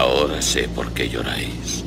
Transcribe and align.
Ahora 0.00 0.40
sé 0.40 0.66
por 0.66 0.94
qué 0.94 1.10
lloráis. 1.10 1.84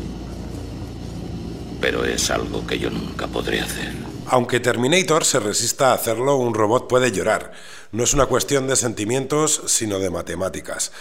Pero 1.81 2.05
es 2.05 2.29
algo 2.29 2.63
que 2.67 2.77
yo 2.77 2.91
nunca 2.91 3.25
podré 3.25 3.59
hacer. 3.59 3.91
Aunque 4.27 4.59
Terminator 4.59 5.25
se 5.25 5.39
resista 5.39 5.89
a 5.89 5.95
hacerlo, 5.95 6.35
un 6.35 6.53
robot 6.53 6.87
puede 6.87 7.11
llorar. 7.11 7.53
No 7.91 8.03
es 8.03 8.13
una 8.13 8.27
cuestión 8.27 8.67
de 8.67 8.75
sentimientos, 8.75 9.63
sino 9.65 9.97
de 9.97 10.11
matemáticas. 10.11 10.91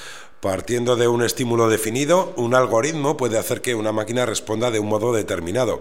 Partiendo 0.42 0.96
de 0.96 1.06
un 1.06 1.22
estímulo 1.22 1.68
definido, 1.68 2.32
un 2.34 2.56
algoritmo 2.56 3.16
puede 3.16 3.38
hacer 3.38 3.60
que 3.60 3.76
una 3.76 3.92
máquina 3.92 4.26
responda 4.26 4.72
de 4.72 4.80
un 4.80 4.88
modo 4.88 5.12
determinado, 5.12 5.78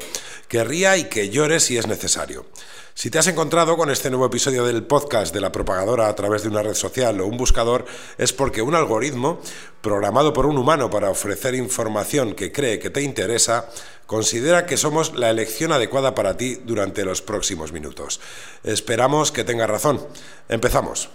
que 0.47 0.63
ría 0.63 0.97
y 0.97 1.05
que 1.05 1.31
llore 1.31 1.59
si 1.59 1.79
es 1.79 1.87
necesario. 1.87 2.45
Si 2.93 3.09
te 3.09 3.17
has 3.17 3.25
encontrado 3.25 3.75
con 3.75 3.89
este 3.89 4.11
nuevo 4.11 4.27
episodio 4.27 4.63
del 4.63 4.83
podcast 4.83 5.33
de 5.33 5.41
la 5.41 5.51
propagadora 5.51 6.07
a 6.07 6.15
través 6.15 6.43
de 6.43 6.49
una 6.49 6.61
red 6.61 6.75
social 6.75 7.19
o 7.21 7.25
un 7.25 7.37
buscador, 7.37 7.85
es 8.19 8.33
porque 8.33 8.61
un 8.61 8.75
algoritmo, 8.75 9.41
programado 9.81 10.31
por 10.31 10.45
un 10.45 10.59
humano 10.59 10.91
para 10.91 11.09
ofrecer 11.09 11.55
información 11.55 12.35
que 12.35 12.51
cree 12.51 12.77
que 12.77 12.91
te 12.91 13.01
interesa, 13.01 13.67
considera 14.05 14.67
que 14.67 14.77
somos 14.77 15.15
la 15.15 15.31
elección 15.31 15.71
adecuada 15.71 16.13
para 16.13 16.37
ti 16.37 16.61
durante 16.63 17.03
los 17.03 17.23
próximos 17.23 17.71
minutos. 17.71 18.21
Esperamos 18.63 19.31
que 19.31 19.43
tengas 19.43 19.71
razón. 19.71 20.05
Empezamos. 20.49 21.09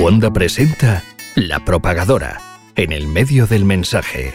Wanda 0.00 0.32
presenta 0.32 1.04
La 1.34 1.62
Propagadora, 1.62 2.40
en 2.74 2.90
el 2.90 3.06
medio 3.06 3.46
del 3.46 3.66
mensaje. 3.66 4.32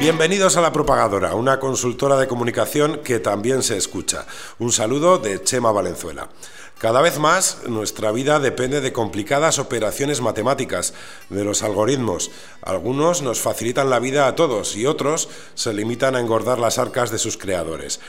Bienvenidos 0.00 0.56
a 0.56 0.62
La 0.62 0.72
Propagadora, 0.72 1.34
una 1.34 1.60
consultora 1.60 2.16
de 2.16 2.26
comunicación 2.26 3.00
que 3.04 3.18
también 3.18 3.62
se 3.62 3.76
escucha. 3.76 4.24
Un 4.58 4.72
saludo 4.72 5.18
de 5.18 5.42
Chema 5.44 5.72
Valenzuela. 5.72 6.30
Cada 6.78 7.02
vez 7.02 7.18
más 7.18 7.64
nuestra 7.66 8.10
vida 8.10 8.40
depende 8.40 8.80
de 8.80 8.94
complicadas 8.94 9.58
operaciones 9.58 10.22
matemáticas, 10.22 10.94
de 11.28 11.44
los 11.44 11.62
algoritmos. 11.62 12.30
Algunos 12.62 13.20
nos 13.20 13.40
facilitan 13.40 13.90
la 13.90 13.98
vida 13.98 14.26
a 14.26 14.34
todos 14.34 14.74
y 14.74 14.86
otros 14.86 15.28
se 15.54 15.74
limitan 15.74 16.16
a 16.16 16.20
engordar 16.20 16.58
las 16.58 16.78
arcas 16.78 17.10
de 17.10 17.18
sus 17.18 17.36
creadores. 17.36 18.00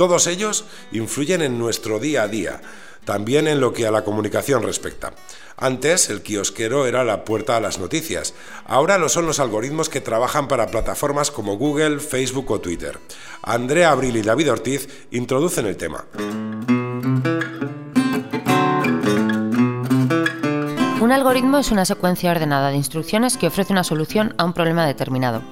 Todos 0.00 0.26
ellos 0.28 0.64
influyen 0.92 1.42
en 1.42 1.58
nuestro 1.58 1.98
día 1.98 2.22
a 2.22 2.28
día, 2.28 2.62
también 3.04 3.46
en 3.46 3.60
lo 3.60 3.74
que 3.74 3.86
a 3.86 3.90
la 3.90 4.02
comunicación 4.02 4.62
respecta. 4.62 5.12
Antes 5.58 6.08
el 6.08 6.22
kiosquero 6.22 6.86
era 6.86 7.04
la 7.04 7.26
puerta 7.26 7.58
a 7.58 7.60
las 7.60 7.78
noticias, 7.78 8.32
ahora 8.64 8.96
lo 8.96 9.10
son 9.10 9.26
los 9.26 9.40
algoritmos 9.40 9.90
que 9.90 10.00
trabajan 10.00 10.48
para 10.48 10.68
plataformas 10.68 11.30
como 11.30 11.58
Google, 11.58 12.00
Facebook 12.00 12.50
o 12.50 12.62
Twitter. 12.62 12.98
Andrea 13.42 13.90
Abril 13.90 14.16
y 14.16 14.22
David 14.22 14.52
Ortiz 14.52 14.88
introducen 15.10 15.66
el 15.66 15.76
tema. 15.76 16.06
Un 21.02 21.12
algoritmo 21.12 21.58
es 21.58 21.70
una 21.70 21.84
secuencia 21.84 22.30
ordenada 22.30 22.70
de 22.70 22.76
instrucciones 22.76 23.36
que 23.36 23.48
ofrece 23.48 23.74
una 23.74 23.84
solución 23.84 24.34
a 24.38 24.46
un 24.46 24.54
problema 24.54 24.86
determinado. 24.86 25.42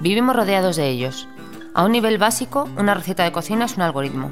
Vivimos 0.00 0.34
rodeados 0.34 0.76
de 0.76 0.88
ellos. 0.88 1.28
A 1.74 1.84
un 1.84 1.92
nivel 1.92 2.18
básico, 2.18 2.68
una 2.76 2.92
receta 2.92 3.24
de 3.24 3.32
cocina 3.32 3.64
es 3.64 3.76
un 3.76 3.82
algoritmo. 3.82 4.30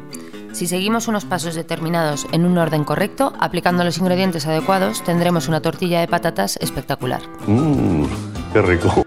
Si 0.52 0.66
seguimos 0.66 1.08
unos 1.08 1.24
pasos 1.24 1.54
determinados 1.54 2.26
en 2.32 2.44
un 2.44 2.58
orden 2.58 2.84
correcto, 2.84 3.32
aplicando 3.38 3.82
los 3.82 3.96
ingredientes 3.96 4.46
adecuados, 4.46 5.02
tendremos 5.04 5.48
una 5.48 5.62
tortilla 5.62 6.00
de 6.00 6.08
patatas 6.08 6.58
espectacular. 6.60 7.22
Mmm, 7.46 8.04
qué 8.52 8.60
rico. 8.60 9.06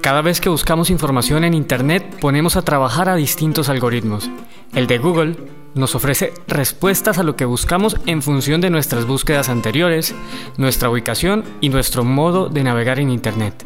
Cada 0.00 0.20
vez 0.20 0.40
que 0.40 0.48
buscamos 0.48 0.90
información 0.90 1.44
en 1.44 1.54
Internet, 1.54 2.18
ponemos 2.20 2.56
a 2.56 2.62
trabajar 2.62 3.08
a 3.08 3.14
distintos 3.14 3.68
algoritmos. 3.68 4.28
El 4.74 4.88
de 4.88 4.98
Google 4.98 5.36
nos 5.74 5.94
ofrece 5.94 6.32
respuestas 6.48 7.18
a 7.18 7.22
lo 7.22 7.36
que 7.36 7.44
buscamos 7.44 7.96
en 8.06 8.22
función 8.22 8.60
de 8.60 8.70
nuestras 8.70 9.06
búsquedas 9.06 9.48
anteriores, 9.48 10.12
nuestra 10.56 10.90
ubicación 10.90 11.44
y 11.60 11.68
nuestro 11.68 12.02
modo 12.02 12.48
de 12.48 12.64
navegar 12.64 12.98
en 12.98 13.10
Internet. 13.10 13.64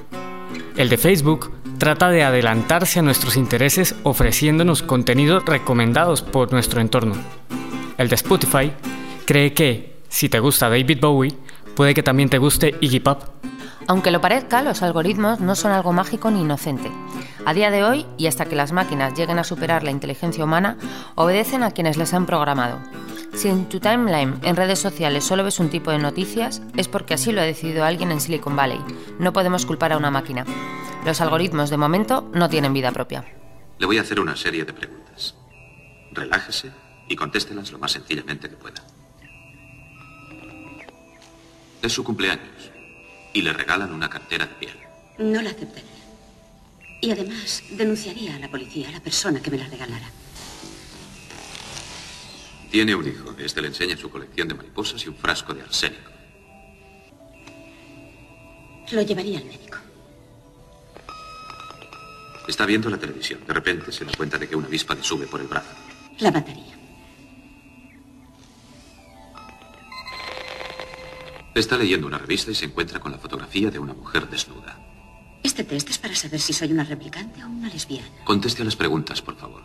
El 0.77 0.91
de 0.91 0.99
Facebook 0.99 1.53
trata 1.84 2.09
de 2.09 2.25
adelantarse 2.25 3.00
a 3.00 3.03
nuestros 3.03 3.37
intereses 3.37 3.95
ofreciéndonos 4.05 4.83
contenidos 4.83 5.45
recomendados 5.45 6.22
por 6.22 6.50
nuestro 6.50 6.81
entorno. 6.81 7.15
El 7.99 8.09
de 8.09 8.15
Spotify 8.15 8.72
cree 9.27 9.53
que, 9.53 10.00
si 10.09 10.31
te 10.31 10.39
gusta 10.39 10.71
David 10.71 10.99
Bowie, 10.99 11.37
puede 11.77 11.93
que 11.93 12.03
también 12.03 12.31
te 12.31 12.39
guste 12.39 12.75
Iggy 12.81 13.00
Pop. 13.00 13.25
Aunque 13.87 14.11
lo 14.11 14.22
parezca, 14.22 14.62
los 14.62 14.81
algoritmos 14.81 15.41
no 15.41 15.55
son 15.55 15.72
algo 15.72 15.93
mágico 15.93 16.31
ni 16.31 16.41
inocente. 16.41 16.91
A 17.45 17.53
día 17.53 17.71
de 17.71 17.84
hoy, 17.84 18.06
y 18.16 18.28
hasta 18.28 18.47
que 18.47 18.56
las 18.56 18.72
máquinas 18.72 19.12
lleguen 19.12 19.39
a 19.39 19.45
superar 19.45 19.83
la 19.83 19.91
inteligencia 19.91 20.43
humana, 20.43 20.78
obedecen 21.16 21.62
a 21.62 21.72
quienes 21.72 21.99
les 21.99 22.15
han 22.15 22.25
programado. 22.25 22.78
Si 23.34 23.49
en 23.49 23.69
tu 23.69 23.81
timeline 23.81 24.39
en 24.43 24.56
redes 24.56 24.78
sociales 24.78 25.25
solo 25.25 25.43
ves 25.43 25.59
un 25.59 25.69
tipo 25.69 25.91
de 25.91 25.99
noticias, 25.99 26.62
es 26.77 26.87
porque 26.87 27.15
así 27.15 27.33
lo 27.33 27.41
ha 27.41 27.45
decidido 27.45 27.84
alguien 27.84 28.12
en 28.12 28.21
Silicon 28.21 28.55
Valley. 28.55 28.81
No 29.19 29.33
podemos 29.33 29.67
culpar 29.67 29.93
a 29.93 29.97
una 29.97 30.11
máquina. 30.11 30.45
Los 31.05 31.21
algoritmos, 31.21 31.69
de 31.69 31.77
momento, 31.77 32.31
no 32.33 32.49
tienen 32.49 32.72
vida 32.72 32.93
propia. 32.93 33.25
Le 33.78 33.87
voy 33.87 33.99
a 33.99 34.03
hacer 34.03 34.21
una 34.21 34.37
serie 34.37 34.65
de 34.65 34.72
preguntas. 34.72 35.34
Relájese 36.12 36.71
y 37.09 37.17
contéstelas 37.17 37.72
lo 37.72 37.78
más 37.78 37.93
sencillamente 37.93 38.49
que 38.49 38.56
pueda. 38.56 38.83
Es 41.83 41.93
su 41.93 42.05
cumpleaños 42.05 42.71
y 43.33 43.43
le 43.43 43.53
regalan 43.53 43.93
una 43.93 44.09
cartera 44.09 44.47
de 44.47 44.55
piel. 44.55 44.77
No 45.19 45.43
la 45.43 45.51
aceptaría. 45.51 45.91
Y 47.01 47.11
además 47.11 47.62
denunciaría 47.72 48.37
a 48.37 48.39
la 48.39 48.49
policía 48.49 48.89
a 48.89 48.93
la 48.93 49.01
persona 49.01 49.43
que 49.43 49.51
me 49.51 49.59
la 49.59 49.66
regalara. 49.66 50.06
Tiene 52.75 52.93
un 52.93 53.07
hijo. 53.07 53.33
Este 53.39 53.62
le 53.62 53.69
enseña 53.69 53.97
su 53.97 54.11
colección 54.11 54.49
de 54.49 54.55
mariposas 54.55 55.05
y 55.05 55.09
un 55.09 55.15
frasco 55.15 55.55
de 55.55 55.62
arsénico. 55.62 56.11
Lo 58.91 59.01
llevaría 59.01 59.39
al 59.39 59.45
médico. 59.45 59.79
Está 62.49 62.67
viendo 62.67 62.91
la 62.91 62.99
televisión. 62.99 63.39
De 63.47 63.55
repente 63.55 63.93
se 63.93 64.05
da 64.05 64.11
cuenta 64.17 64.39
de 64.39 64.49
que 64.49 64.57
una 64.57 64.67
avispa 64.67 64.97
le 64.97 65.05
sube 65.05 65.29
por 65.29 65.41
el 65.41 65.47
brazo. 65.47 65.71
La 66.19 66.33
mataría. 66.33 66.75
Está 71.55 71.79
leyendo 71.79 72.09
una 72.09 72.19
revista 72.19 72.51
y 72.51 72.57
se 72.57 72.65
encuentra 72.65 72.99
con 72.99 73.13
la 73.13 73.19
fotografía 73.19 73.71
de 73.71 73.79
una 73.79 73.95
mujer 73.95 74.29
desnuda. 74.29 74.81
Este 75.45 75.63
test 75.63 75.91
es 75.91 75.99
para 75.99 76.17
saber 76.17 76.41
si 76.41 76.53
soy 76.53 76.73
una 76.73 76.83
replicante 76.83 77.45
o 77.45 77.47
una 77.47 77.69
lesbiana. 77.69 78.25
Conteste 78.25 78.63
a 78.63 78.65
las 78.65 78.75
preguntas, 78.75 79.23
por 79.23 79.37
favor. 79.37 79.63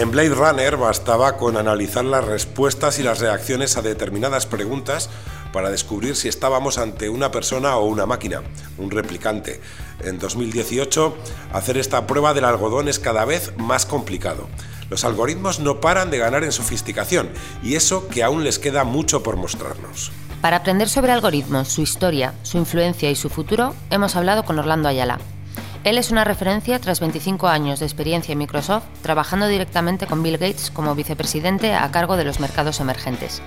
En 0.00 0.10
Blade 0.10 0.30
Runner 0.30 0.78
bastaba 0.78 1.36
con 1.36 1.58
analizar 1.58 2.06
las 2.06 2.24
respuestas 2.24 2.98
y 2.98 3.02
las 3.02 3.18
reacciones 3.20 3.76
a 3.76 3.82
determinadas 3.82 4.46
preguntas 4.46 5.10
para 5.52 5.68
descubrir 5.68 6.16
si 6.16 6.26
estábamos 6.26 6.78
ante 6.78 7.10
una 7.10 7.30
persona 7.30 7.76
o 7.76 7.84
una 7.84 8.06
máquina, 8.06 8.40
un 8.78 8.90
replicante. 8.90 9.60
En 10.02 10.18
2018, 10.18 11.14
hacer 11.52 11.76
esta 11.76 12.06
prueba 12.06 12.32
del 12.32 12.46
algodón 12.46 12.88
es 12.88 12.98
cada 12.98 13.26
vez 13.26 13.52
más 13.58 13.84
complicado. 13.84 14.48
Los 14.88 15.04
algoritmos 15.04 15.60
no 15.60 15.82
paran 15.82 16.10
de 16.10 16.16
ganar 16.16 16.44
en 16.44 16.52
sofisticación 16.52 17.28
y 17.62 17.74
eso 17.74 18.08
que 18.08 18.22
aún 18.22 18.42
les 18.42 18.58
queda 18.58 18.84
mucho 18.84 19.22
por 19.22 19.36
mostrarnos. 19.36 20.12
Para 20.40 20.56
aprender 20.56 20.88
sobre 20.88 21.12
algoritmos, 21.12 21.68
su 21.68 21.82
historia, 21.82 22.32
su 22.42 22.56
influencia 22.56 23.10
y 23.10 23.16
su 23.16 23.28
futuro, 23.28 23.74
hemos 23.90 24.16
hablado 24.16 24.44
con 24.46 24.58
Orlando 24.58 24.88
Ayala. 24.88 25.18
Él 25.82 25.96
es 25.96 26.10
una 26.10 26.24
referencia 26.24 26.78
tras 26.78 27.00
25 27.00 27.48
años 27.48 27.80
de 27.80 27.86
experiencia 27.86 28.32
en 28.32 28.38
Microsoft, 28.38 28.84
trabajando 29.00 29.48
directamente 29.48 30.06
con 30.06 30.22
Bill 30.22 30.36
Gates 30.36 30.70
como 30.70 30.94
vicepresidente 30.94 31.72
a 31.72 31.90
cargo 31.90 32.18
de 32.18 32.24
los 32.24 32.38
mercados 32.38 32.80
emergentes. 32.80 33.40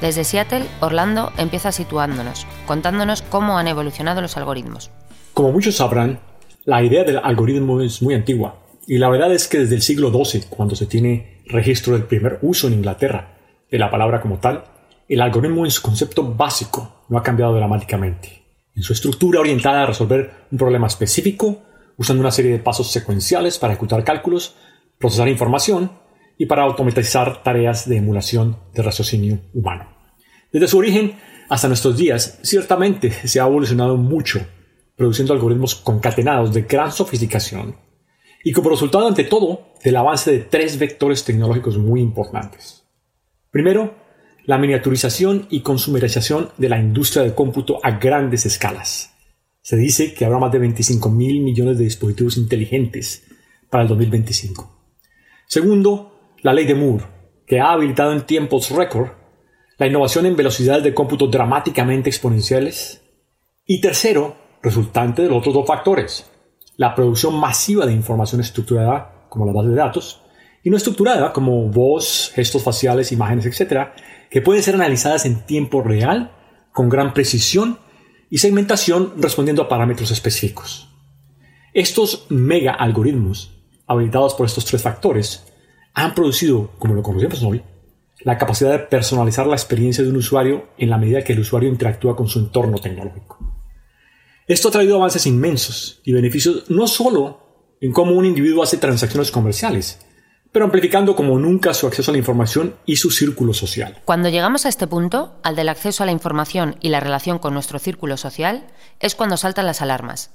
Desde 0.00 0.24
Seattle, 0.24 0.64
Orlando 0.80 1.32
empieza 1.36 1.72
situándonos, 1.72 2.46
contándonos 2.66 3.20
cómo 3.20 3.58
han 3.58 3.68
evolucionado 3.68 4.22
los 4.22 4.38
algoritmos. 4.38 4.90
Como 5.34 5.52
muchos 5.52 5.76
sabrán, 5.76 6.20
la 6.64 6.82
idea 6.82 7.04
del 7.04 7.18
algoritmo 7.18 7.82
es 7.82 8.00
muy 8.00 8.14
antigua, 8.14 8.62
y 8.86 8.96
la 8.96 9.10
verdad 9.10 9.34
es 9.34 9.46
que 9.46 9.58
desde 9.58 9.74
el 9.74 9.82
siglo 9.82 10.10
XII, 10.10 10.44
cuando 10.48 10.76
se 10.76 10.86
tiene 10.86 11.42
registro 11.44 11.92
del 11.92 12.04
primer 12.04 12.38
uso 12.40 12.68
en 12.68 12.74
Inglaterra 12.74 13.36
de 13.70 13.78
la 13.78 13.90
palabra 13.90 14.22
como 14.22 14.38
tal, 14.38 14.64
el 15.10 15.20
algoritmo 15.20 15.66
en 15.66 15.70
su 15.70 15.82
concepto 15.82 16.24
básico 16.24 17.04
no 17.10 17.18
ha 17.18 17.22
cambiado 17.22 17.54
dramáticamente. 17.54 18.46
En 18.74 18.82
su 18.82 18.92
estructura 18.92 19.40
orientada 19.40 19.82
a 19.82 19.86
resolver 19.86 20.46
un 20.50 20.58
problema 20.58 20.86
específico, 20.86 21.65
usando 21.96 22.20
una 22.20 22.30
serie 22.30 22.52
de 22.52 22.58
pasos 22.58 22.90
secuenciales 22.90 23.58
para 23.58 23.72
ejecutar 23.72 24.04
cálculos, 24.04 24.56
procesar 24.98 25.28
información 25.28 25.92
y 26.38 26.46
para 26.46 26.62
automatizar 26.62 27.42
tareas 27.42 27.88
de 27.88 27.96
emulación 27.96 28.58
de 28.74 28.82
raciocinio 28.82 29.40
humano. 29.54 29.88
Desde 30.52 30.68
su 30.68 30.78
origen 30.78 31.18
hasta 31.48 31.68
nuestros 31.68 31.96
días, 31.96 32.38
ciertamente 32.42 33.10
se 33.10 33.40
ha 33.40 33.46
evolucionado 33.46 33.96
mucho, 33.96 34.46
produciendo 34.96 35.32
algoritmos 35.32 35.74
concatenados 35.74 36.52
de 36.52 36.62
gran 36.62 36.92
sofisticación 36.92 37.76
y 38.46 38.52
como 38.52 38.70
resultado, 38.70 39.08
ante 39.08 39.24
todo, 39.24 39.72
del 39.82 39.96
avance 39.96 40.30
de 40.30 40.38
tres 40.38 40.78
vectores 40.78 41.24
tecnológicos 41.24 41.78
muy 41.78 42.00
importantes. 42.00 42.84
Primero, 43.50 43.96
la 44.44 44.56
miniaturización 44.56 45.48
y 45.50 45.62
consumerización 45.62 46.50
de 46.56 46.68
la 46.68 46.78
industria 46.78 47.24
del 47.24 47.34
cómputo 47.34 47.80
a 47.82 47.98
grandes 47.98 48.46
escalas. 48.46 49.15
Se 49.66 49.76
dice 49.76 50.14
que 50.14 50.24
habrá 50.24 50.38
más 50.38 50.52
de 50.52 50.60
25 50.60 51.10
mil 51.10 51.40
millones 51.40 51.76
de 51.76 51.82
dispositivos 51.82 52.36
inteligentes 52.36 53.24
para 53.68 53.82
el 53.82 53.88
2025. 53.88 54.78
Segundo, 55.48 56.36
la 56.42 56.52
ley 56.52 56.66
de 56.66 56.76
Moore, 56.76 57.04
que 57.44 57.58
ha 57.58 57.72
habilitado 57.72 58.12
en 58.12 58.26
tiempos 58.26 58.70
récord 58.70 59.08
la 59.76 59.88
innovación 59.88 60.24
en 60.26 60.36
velocidades 60.36 60.84
de 60.84 60.94
cómputo 60.94 61.26
dramáticamente 61.26 62.08
exponenciales. 62.08 63.02
Y 63.64 63.80
tercero, 63.80 64.36
resultante 64.62 65.22
de 65.22 65.30
los 65.30 65.38
otros 65.38 65.54
dos 65.54 65.66
factores, 65.66 66.30
la 66.76 66.94
producción 66.94 67.34
masiva 67.34 67.86
de 67.86 67.92
información 67.92 68.40
estructurada, 68.42 69.26
como 69.28 69.46
la 69.46 69.52
base 69.52 69.70
de 69.70 69.74
datos, 69.74 70.22
y 70.62 70.70
no 70.70 70.76
estructurada, 70.76 71.32
como 71.32 71.68
voz, 71.70 72.30
gestos 72.36 72.62
faciales, 72.62 73.10
imágenes, 73.10 73.46
etc., 73.46 73.88
que 74.30 74.42
pueden 74.42 74.62
ser 74.62 74.76
analizadas 74.76 75.26
en 75.26 75.44
tiempo 75.44 75.82
real, 75.82 76.30
con 76.70 76.88
gran 76.88 77.12
precisión 77.12 77.80
y 78.36 78.38
segmentación 78.38 79.14
respondiendo 79.16 79.62
a 79.62 79.68
parámetros 79.70 80.10
específicos. 80.10 80.90
Estos 81.72 82.26
mega 82.28 82.74
algoritmos, 82.74 83.50
habilitados 83.86 84.34
por 84.34 84.44
estos 84.44 84.66
tres 84.66 84.82
factores, 84.82 85.46
han 85.94 86.14
producido, 86.14 86.70
como 86.78 86.92
lo 86.92 87.02
conocemos 87.02 87.42
hoy, 87.42 87.62
la 88.20 88.36
capacidad 88.36 88.72
de 88.72 88.80
personalizar 88.80 89.46
la 89.46 89.56
experiencia 89.56 90.04
de 90.04 90.10
un 90.10 90.16
usuario 90.16 90.66
en 90.76 90.90
la 90.90 90.98
medida 90.98 91.24
que 91.24 91.32
el 91.32 91.40
usuario 91.40 91.70
interactúa 91.70 92.14
con 92.14 92.28
su 92.28 92.40
entorno 92.40 92.76
tecnológico. 92.76 93.38
Esto 94.46 94.68
ha 94.68 94.72
traído 94.72 94.96
avances 94.96 95.24
inmensos 95.24 96.02
y 96.04 96.12
beneficios 96.12 96.68
no 96.68 96.86
solo 96.88 97.40
en 97.80 97.90
cómo 97.90 98.12
un 98.12 98.26
individuo 98.26 98.62
hace 98.62 98.76
transacciones 98.76 99.30
comerciales, 99.30 100.05
pero 100.56 100.64
amplificando 100.64 101.14
como 101.14 101.38
nunca 101.38 101.74
su 101.74 101.86
acceso 101.86 102.10
a 102.10 102.12
la 102.12 102.18
información 102.18 102.76
y 102.86 102.96
su 102.96 103.10
círculo 103.10 103.52
social. 103.52 104.00
Cuando 104.06 104.30
llegamos 104.30 104.64
a 104.64 104.70
este 104.70 104.86
punto, 104.86 105.38
al 105.42 105.54
del 105.54 105.68
acceso 105.68 106.02
a 106.02 106.06
la 106.06 106.12
información 106.12 106.76
y 106.80 106.88
la 106.88 106.98
relación 106.98 107.38
con 107.38 107.52
nuestro 107.52 107.78
círculo 107.78 108.16
social, 108.16 108.66
es 108.98 109.14
cuando 109.14 109.36
saltan 109.36 109.66
las 109.66 109.82
alarmas. 109.82 110.34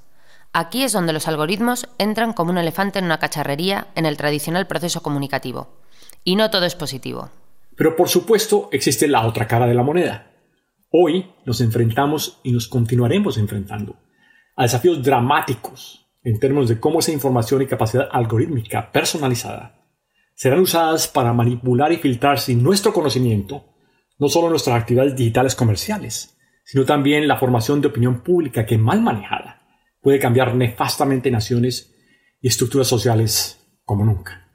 Aquí 0.54 0.84
es 0.84 0.92
donde 0.92 1.12
los 1.12 1.28
algoritmos 1.28 1.88
entran 1.98 2.34
como 2.34 2.52
un 2.52 2.60
elefante 2.60 3.00
en 3.00 3.06
una 3.06 3.18
cacharrería 3.18 3.88
en 3.96 4.06
el 4.06 4.16
tradicional 4.16 4.68
proceso 4.68 5.02
comunicativo. 5.02 5.80
Y 6.24 6.36
no 6.36 6.52
todo 6.52 6.66
es 6.68 6.76
positivo. 6.76 7.32
Pero 7.76 7.96
por 7.96 8.08
supuesto 8.08 8.70
existe 8.72 9.08
la 9.08 9.26
otra 9.26 9.48
cara 9.48 9.66
de 9.66 9.74
la 9.74 9.82
moneda. 9.82 10.34
Hoy 10.92 11.32
nos 11.48 11.62
enfrentamos 11.62 12.40
y 12.44 12.52
nos 12.52 12.68
continuaremos 12.68 13.40
enfrentando 13.40 13.96
a 14.56 14.62
desafíos 14.62 15.02
dramáticos 15.02 16.06
en 16.24 16.40
términos 16.40 16.70
de 16.70 16.80
cómo 16.80 17.00
esa 17.00 17.12
información 17.12 17.64
y 17.64 17.66
capacidad 17.66 18.08
algorítmica 18.12 18.92
personalizada 18.92 19.81
serán 20.42 20.62
usadas 20.62 21.08
para 21.08 21.34
manipular 21.34 21.92
y 21.92 21.98
filtrar 21.98 22.40
sin 22.40 22.64
nuestro 22.64 22.92
conocimiento 22.92 23.64
no 24.18 24.28
solo 24.28 24.50
nuestras 24.50 24.76
actividades 24.76 25.16
digitales 25.16 25.54
comerciales, 25.54 26.36
sino 26.66 26.84
también 26.84 27.28
la 27.28 27.38
formación 27.38 27.80
de 27.80 27.90
opinión 27.90 28.24
pública 28.24 28.66
que 28.66 28.76
mal 28.76 29.04
manejada 29.04 29.62
puede 30.02 30.18
cambiar 30.18 30.56
nefastamente 30.56 31.30
naciones 31.30 31.94
y 32.42 32.48
estructuras 32.48 32.88
sociales 32.88 33.60
como 33.86 34.04
nunca. 34.04 34.48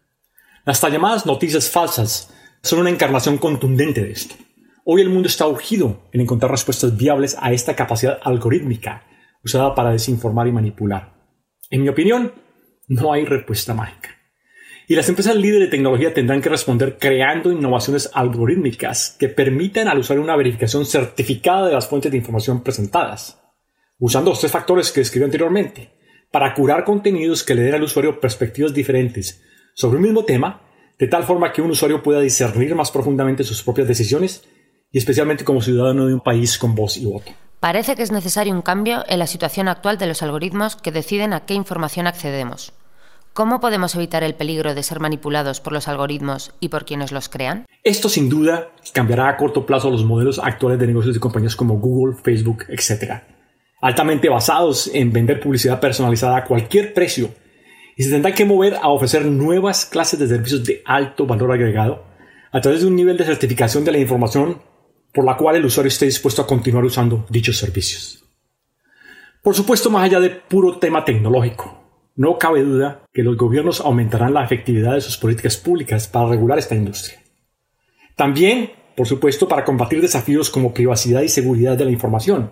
Las 0.64 0.82
llamadas 0.82 1.24
noticias 1.24 1.70
falsas 1.70 2.34
son 2.64 2.80
una 2.80 2.90
encarnación 2.90 3.38
contundente 3.38 4.02
de 4.02 4.10
esto. 4.10 4.34
Hoy 4.84 5.02
el 5.02 5.08
mundo 5.08 5.28
está 5.28 5.46
urgido 5.46 6.08
en 6.10 6.20
encontrar 6.20 6.50
respuestas 6.50 6.96
viables 6.96 7.36
a 7.38 7.52
esta 7.52 7.76
capacidad 7.76 8.18
algorítmica 8.24 9.04
usada 9.44 9.72
para 9.76 9.92
desinformar 9.92 10.48
y 10.48 10.52
manipular. 10.52 11.14
En 11.70 11.82
mi 11.82 11.88
opinión, 11.88 12.32
no 12.88 13.12
hay 13.12 13.24
respuesta 13.24 13.72
mágica. 13.72 14.15
Y 14.88 14.94
las 14.94 15.08
empresas 15.08 15.34
líderes 15.34 15.68
de 15.68 15.76
tecnología 15.76 16.14
tendrán 16.14 16.40
que 16.40 16.48
responder 16.48 16.96
creando 16.98 17.50
innovaciones 17.50 18.08
algorítmicas 18.14 19.16
que 19.18 19.28
permitan 19.28 19.88
al 19.88 19.98
usuario 19.98 20.22
una 20.22 20.36
verificación 20.36 20.86
certificada 20.86 21.66
de 21.66 21.74
las 21.74 21.88
fuentes 21.88 22.12
de 22.12 22.18
información 22.18 22.62
presentadas, 22.62 23.42
usando 23.98 24.30
los 24.30 24.38
tres 24.38 24.52
factores 24.52 24.92
que 24.92 25.00
describí 25.00 25.24
anteriormente, 25.24 25.90
para 26.30 26.54
curar 26.54 26.84
contenidos 26.84 27.42
que 27.42 27.56
le 27.56 27.62
den 27.62 27.74
al 27.74 27.82
usuario 27.82 28.20
perspectivas 28.20 28.72
diferentes 28.72 29.42
sobre 29.74 29.96
un 29.96 30.04
mismo 30.04 30.24
tema, 30.24 30.62
de 30.98 31.08
tal 31.08 31.24
forma 31.24 31.52
que 31.52 31.62
un 31.62 31.70
usuario 31.72 32.02
pueda 32.02 32.20
discernir 32.20 32.74
más 32.76 32.92
profundamente 32.92 33.42
sus 33.42 33.64
propias 33.64 33.88
decisiones 33.88 34.44
y 34.92 34.98
especialmente 34.98 35.44
como 35.44 35.62
ciudadano 35.62 36.06
de 36.06 36.14
un 36.14 36.20
país 36.20 36.58
con 36.58 36.76
voz 36.76 36.96
y 36.96 37.06
voto. 37.06 37.32
Parece 37.58 37.96
que 37.96 38.02
es 38.02 38.12
necesario 38.12 38.54
un 38.54 38.62
cambio 38.62 39.04
en 39.08 39.18
la 39.18 39.26
situación 39.26 39.66
actual 39.66 39.98
de 39.98 40.06
los 40.06 40.22
algoritmos 40.22 40.76
que 40.76 40.92
deciden 40.92 41.32
a 41.32 41.40
qué 41.40 41.54
información 41.54 42.06
accedemos. 42.06 42.72
¿Cómo 43.36 43.60
podemos 43.60 43.94
evitar 43.94 44.24
el 44.24 44.34
peligro 44.34 44.74
de 44.74 44.82
ser 44.82 44.98
manipulados 44.98 45.60
por 45.60 45.74
los 45.74 45.88
algoritmos 45.88 46.54
y 46.58 46.70
por 46.70 46.86
quienes 46.86 47.12
los 47.12 47.28
crean? 47.28 47.66
Esto 47.84 48.08
sin 48.08 48.30
duda 48.30 48.70
cambiará 48.94 49.28
a 49.28 49.36
corto 49.36 49.66
plazo 49.66 49.90
los 49.90 50.06
modelos 50.06 50.40
actuales 50.42 50.78
de 50.78 50.86
negocios 50.86 51.12
de 51.12 51.20
compañías 51.20 51.54
como 51.54 51.78
Google, 51.78 52.16
Facebook, 52.16 52.64
etc. 52.70 53.24
Altamente 53.82 54.30
basados 54.30 54.90
en 54.90 55.12
vender 55.12 55.38
publicidad 55.38 55.80
personalizada 55.80 56.38
a 56.38 56.44
cualquier 56.46 56.94
precio 56.94 57.28
y 57.94 58.04
se 58.04 58.10
tendrán 58.10 58.32
que 58.32 58.46
mover 58.46 58.76
a 58.76 58.88
ofrecer 58.88 59.26
nuevas 59.26 59.84
clases 59.84 60.18
de 60.18 60.28
servicios 60.28 60.64
de 60.64 60.80
alto 60.86 61.26
valor 61.26 61.52
agregado 61.52 62.04
a 62.52 62.62
través 62.62 62.80
de 62.80 62.86
un 62.86 62.96
nivel 62.96 63.18
de 63.18 63.26
certificación 63.26 63.84
de 63.84 63.92
la 63.92 63.98
información 63.98 64.62
por 65.12 65.26
la 65.26 65.36
cual 65.36 65.56
el 65.56 65.66
usuario 65.66 65.88
esté 65.88 66.06
dispuesto 66.06 66.40
a 66.40 66.46
continuar 66.46 66.86
usando 66.86 67.26
dichos 67.28 67.58
servicios. 67.58 68.24
Por 69.42 69.54
supuesto, 69.54 69.90
más 69.90 70.04
allá 70.04 70.20
de 70.20 70.30
puro 70.30 70.78
tema 70.78 71.04
tecnológico, 71.04 71.85
no 72.16 72.38
cabe 72.38 72.62
duda 72.62 73.02
que 73.12 73.22
los 73.22 73.36
gobiernos 73.36 73.80
aumentarán 73.80 74.34
la 74.34 74.44
efectividad 74.44 74.94
de 74.94 75.02
sus 75.02 75.18
políticas 75.18 75.56
públicas 75.58 76.08
para 76.08 76.30
regular 76.30 76.58
esta 76.58 76.74
industria. 76.74 77.18
También, 78.16 78.70
por 78.96 79.06
supuesto, 79.06 79.46
para 79.46 79.64
combatir 79.64 80.00
desafíos 80.00 80.50
como 80.50 80.72
privacidad 80.72 81.20
y 81.20 81.28
seguridad 81.28 81.76
de 81.76 81.84
la 81.84 81.90
información, 81.90 82.50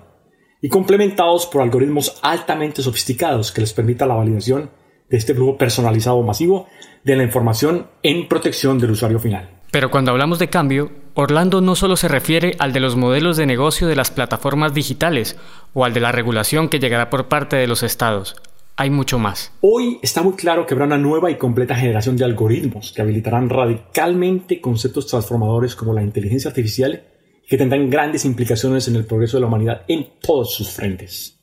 y 0.61 0.69
complementados 0.69 1.47
por 1.47 1.63
algoritmos 1.63 2.19
altamente 2.23 2.83
sofisticados 2.83 3.53
que 3.53 3.63
les 3.63 3.73
permita 3.73 4.07
la 4.07 4.15
validación 4.15 4.71
de 5.09 5.17
este 5.17 5.35
flujo 5.35 5.57
personalizado 5.57 6.23
masivo 6.23 6.69
de 7.03 7.17
la 7.17 7.23
información 7.23 7.89
en 8.03 8.29
protección 8.29 8.79
del 8.79 8.93
usuario 8.93 9.19
final. 9.19 9.51
Pero 9.71 9.91
cuando 9.91 10.11
hablamos 10.11 10.39
de 10.39 10.49
cambio, 10.49 10.93
Orlando 11.15 11.61
no 11.61 11.75
solo 11.75 11.97
se 11.97 12.09
refiere 12.09 12.57
al 12.59 12.73
de 12.73 12.81
los 12.81 12.97
modelos 12.97 13.37
de 13.37 13.47
negocio 13.47 13.89
de 13.89 13.97
las 13.97 14.11
plataformas 14.11 14.73
digitales 14.73 15.37
o 15.73 15.85
al 15.85 15.93
de 15.93 16.01
la 16.01 16.13
regulación 16.13 16.69
que 16.69 16.79
llegará 16.79 17.11
por 17.11 17.29
parte 17.29 17.57
de 17.57 17.67
los 17.67 17.83
estados 17.83 18.37
hay 18.77 18.91
mucho 18.91 19.19
más. 19.19 19.53
Hoy 19.61 19.99
está 20.03 20.23
muy 20.23 20.35
claro 20.35 20.67
que 20.67 20.75
habrá 20.75 20.87
una 20.87 20.99
nueva 20.99 21.31
y 21.31 21.37
completa 21.37 21.77
generación 21.77 22.17
de 22.17 22.25
algoritmos 22.25 22.93
que 22.93 23.03
habilitarán 23.03 23.49
radicalmente 23.49 24.61
conceptos 24.61 25.07
transformadores 25.07 25.77
como 25.77 25.93
la 25.93 26.03
inteligencia 26.03 26.49
artificial 26.49 27.05
y 27.45 27.49
que 27.49 27.57
tendrán 27.57 27.89
grandes 27.89 28.25
implicaciones 28.25 28.89
en 28.89 28.97
el 28.97 29.07
progreso 29.07 29.37
de 29.37 29.43
la 29.43 29.47
humanidad 29.47 29.83
en 29.87 30.19
todos 30.21 30.55
sus 30.55 30.71
frentes. 30.71 31.41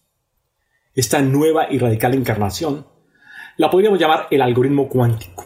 Esta 0.93 1.21
nueva 1.21 1.71
y 1.71 1.77
radical 1.77 2.13
encarnación 2.13 2.85
la 3.57 3.69
podríamos 3.69 3.99
llamar 3.99 4.27
el 4.29 4.41
algoritmo 4.41 4.89
cuántico. 4.89 5.45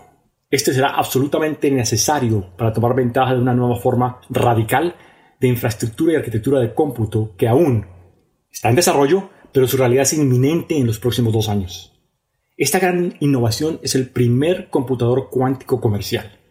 Este 0.49 0.73
será 0.73 0.89
absolutamente 0.89 1.69
necesario 1.69 2.55
para 2.57 2.71
tomar 2.73 2.95
ventaja 2.95 3.33
de 3.33 3.41
una 3.41 3.53
nueva 3.53 3.75
forma 3.75 4.21
radical 4.29 4.95
de 5.39 5.47
infraestructura 5.47 6.13
y 6.13 6.15
arquitectura 6.15 6.59
de 6.59 6.73
cómputo 6.73 7.35
que 7.37 7.47
aún 7.47 7.85
está 8.49 8.69
en 8.69 8.75
desarrollo, 8.75 9.29
pero 9.55 9.67
su 9.67 9.77
realidad 9.77 10.03
es 10.03 10.11
inminente 10.11 10.77
en 10.77 10.85
los 10.85 10.99
próximos 10.99 11.31
dos 11.31 11.47
años. 11.47 11.93
Esta 12.57 12.77
gran 12.77 13.15
innovación 13.21 13.79
es 13.81 13.95
el 13.95 14.09
primer 14.09 14.69
computador 14.69 15.29
cuántico 15.31 15.79
comercial. 15.79 16.41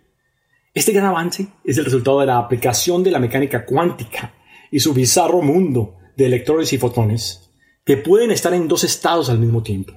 Este 0.73 0.93
gran 0.93 1.09
avance 1.09 1.49
es 1.65 1.77
el 1.77 1.85
resultado 1.85 2.21
de 2.21 2.27
la 2.27 2.39
aplicación 2.39 3.03
de 3.03 3.11
la 3.11 3.19
mecánica 3.19 3.67
cuántica 3.67 4.33
y 4.71 4.81
su 4.81 4.95
bizarro 4.95 5.43
mundo 5.43 5.99
de 6.17 6.25
electrones 6.25 6.73
y 6.73 6.79
fotones 6.79 7.51
que 7.85 7.99
pueden 7.99 8.31
estar 8.31 8.55
en 8.55 8.69
dos 8.69 8.85
estados 8.85 9.29
al 9.29 9.39
mismo 9.39 9.63
tiempo. 9.63 9.93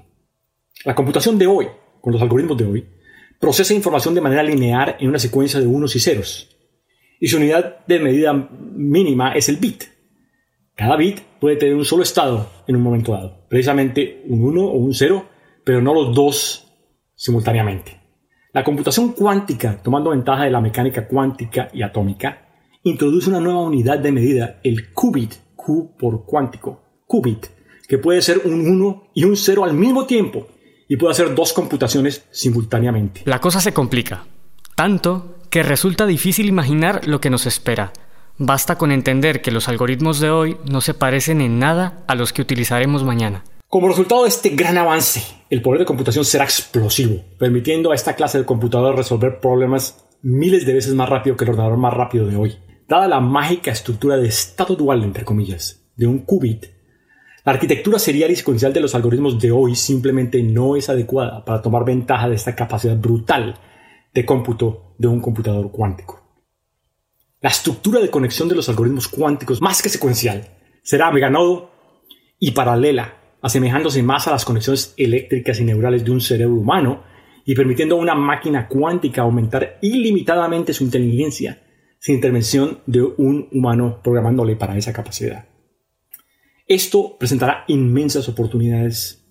La 0.84 0.94
computación 0.94 1.40
de 1.40 1.48
hoy, 1.48 1.68
con 2.02 2.12
los 2.12 2.22
algoritmos 2.22 2.58
de 2.58 2.66
hoy, 2.66 2.86
procesa 3.40 3.74
información 3.74 4.16
de 4.16 4.22
manera 4.22 4.44
lineal 4.44 4.98
en 5.00 5.08
una 5.08 5.20
secuencia 5.20 5.62
de 5.62 5.68
unos 5.68 5.96
y 5.96 6.02
ceros, 6.02 6.54
y 7.22 7.30
su 7.30 7.38
unidad 7.38 7.86
de 7.88 8.00
medida 8.00 8.34
mínima 8.34 9.32
es 9.32 9.48
el 9.48 9.56
bit. 9.56 9.97
Cada 10.78 10.96
bit 10.96 11.22
puede 11.40 11.56
tener 11.56 11.74
un 11.74 11.84
solo 11.84 12.04
estado 12.04 12.52
en 12.68 12.76
un 12.76 12.84
momento 12.84 13.12
dado, 13.12 13.48
precisamente 13.50 14.22
un 14.28 14.44
1 14.44 14.62
o 14.62 14.78
un 14.78 14.94
0, 14.94 15.26
pero 15.64 15.82
no 15.82 15.92
los 15.92 16.14
dos 16.14 16.72
simultáneamente. 17.16 18.00
La 18.54 18.64
computación 18.64 19.14
cuántica, 19.14 19.82
tomando 19.82 20.12
ventaja 20.12 20.44
de 20.44 20.52
la 20.52 20.62
mecánica 20.62 21.08
cuántica 21.08 21.70
y 21.74 21.82
atómica, 21.82 22.48
introduce 22.84 23.28
una 23.28 23.40
nueva 23.40 23.62
unidad 23.62 23.98
de 23.98 24.12
medida, 24.12 24.60
el 24.64 24.94
qubit, 24.94 25.34
Q 25.56 25.96
por 25.98 26.26
cuántico, 26.26 26.84
qubit, 27.08 27.48
que 27.88 27.98
puede 27.98 28.22
ser 28.22 28.42
un 28.46 28.70
1 28.70 29.10
y 29.16 29.24
un 29.24 29.36
0 29.36 29.64
al 29.64 29.74
mismo 29.74 30.06
tiempo 30.06 30.46
y 30.88 30.96
puede 30.96 31.14
hacer 31.14 31.34
dos 31.34 31.54
computaciones 31.54 32.28
simultáneamente. 32.30 33.24
La 33.26 33.42
cosa 33.42 33.62
se 33.62 33.74
complica, 33.74 34.28
tanto 34.76 35.38
que 35.50 35.64
resulta 35.64 36.06
difícil 36.06 36.48
imaginar 36.48 37.08
lo 37.08 37.20
que 37.20 37.32
nos 37.32 37.48
espera 37.48 37.94
Basta 38.40 38.78
con 38.78 38.92
entender 38.92 39.42
que 39.42 39.52
los 39.52 39.68
algoritmos 39.68 40.20
de 40.20 40.30
hoy 40.30 40.58
no 40.70 40.82
se 40.82 40.94
parecen 40.94 41.42
en 41.42 41.58
nada 41.58 42.04
a 42.08 42.14
los 42.14 42.34
que 42.34 42.44
utilizaremos 42.44 43.04
mañana. 43.04 43.44
Como 43.68 43.88
resultado 43.88 44.24
de 44.24 44.30
este 44.30 44.50
gran 44.50 44.78
avance, 44.78 45.22
el 45.50 45.62
poder 45.62 45.80
de 45.80 45.86
computación 45.86 46.24
será 46.24 46.44
explosivo, 46.44 47.24
permitiendo 47.40 47.92
a 47.92 47.96
esta 47.96 48.16
clase 48.16 48.38
de 48.38 48.46
computador 48.46 48.96
resolver 48.96 49.40
problemas 49.40 50.06
miles 50.22 50.66
de 50.66 50.74
veces 50.74 50.94
más 50.94 51.10
rápido 51.10 51.36
que 51.36 51.46
el 51.46 51.50
ordenador 51.50 51.78
más 51.78 51.94
rápido 51.94 52.28
de 52.28 52.36
hoy. 52.36 52.58
dada 52.88 53.08
la 53.08 53.20
mágica 53.20 53.72
estructura 53.72 54.16
de 54.18 54.28
estado 54.28 54.76
dual, 54.76 55.04
entre 55.04 55.26
comillas, 55.26 55.84
de 55.98 56.08
un 56.08 56.20
qubit, 56.20 56.68
la 57.48 57.54
arquitectura 57.54 57.98
serial 57.98 58.30
y 58.30 58.36
secuencial 58.36 58.74
de 58.74 58.82
los 58.82 58.94
algoritmos 58.94 59.40
de 59.40 59.52
hoy 59.52 59.74
simplemente 59.74 60.44
no 60.44 60.76
es 60.76 60.90
adecuada 60.90 61.46
para 61.46 61.62
tomar 61.62 61.86
ventaja 61.86 62.28
de 62.28 62.36
esta 62.36 62.56
capacidad 62.56 62.98
brutal 62.98 63.58
de 64.14 64.26
cómputo 64.26 64.94
de 64.98 65.08
un 65.08 65.22
computador 65.22 65.72
cuántico. 65.72 66.27
La 67.48 67.52
estructura 67.52 68.02
de 68.02 68.10
conexión 68.10 68.50
de 68.50 68.56
los 68.56 68.68
algoritmos 68.68 69.08
cuánticos, 69.08 69.62
más 69.62 69.82
que 69.82 69.88
secuencial, 69.88 70.50
será 70.84 71.10
meganodo 71.12 71.72
y 72.38 72.52
paralela, 72.52 73.38
asemejándose 73.42 74.04
más 74.04 74.28
a 74.28 74.32
las 74.32 74.44
conexiones 74.44 74.94
eléctricas 74.98 75.58
y 75.62 75.64
neurales 75.64 76.04
de 76.04 76.12
un 76.12 76.20
cerebro 76.20 76.58
humano 76.58 77.06
y 77.46 77.56
permitiendo 77.56 77.96
a 77.96 78.00
una 78.00 78.16
máquina 78.16 78.68
cuántica 78.68 79.22
aumentar 79.22 79.78
ilimitadamente 79.82 80.74
su 80.74 80.84
inteligencia 80.84 81.64
sin 82.02 82.16
intervención 82.16 82.80
de 82.86 83.04
un 83.04 83.48
humano 83.54 84.02
programándole 84.04 84.58
para 84.58 84.78
esa 84.78 84.92
capacidad. 84.92 85.48
Esto 86.68 87.18
presentará 87.18 87.64
inmensas 87.70 88.28
oportunidades, 88.28 89.26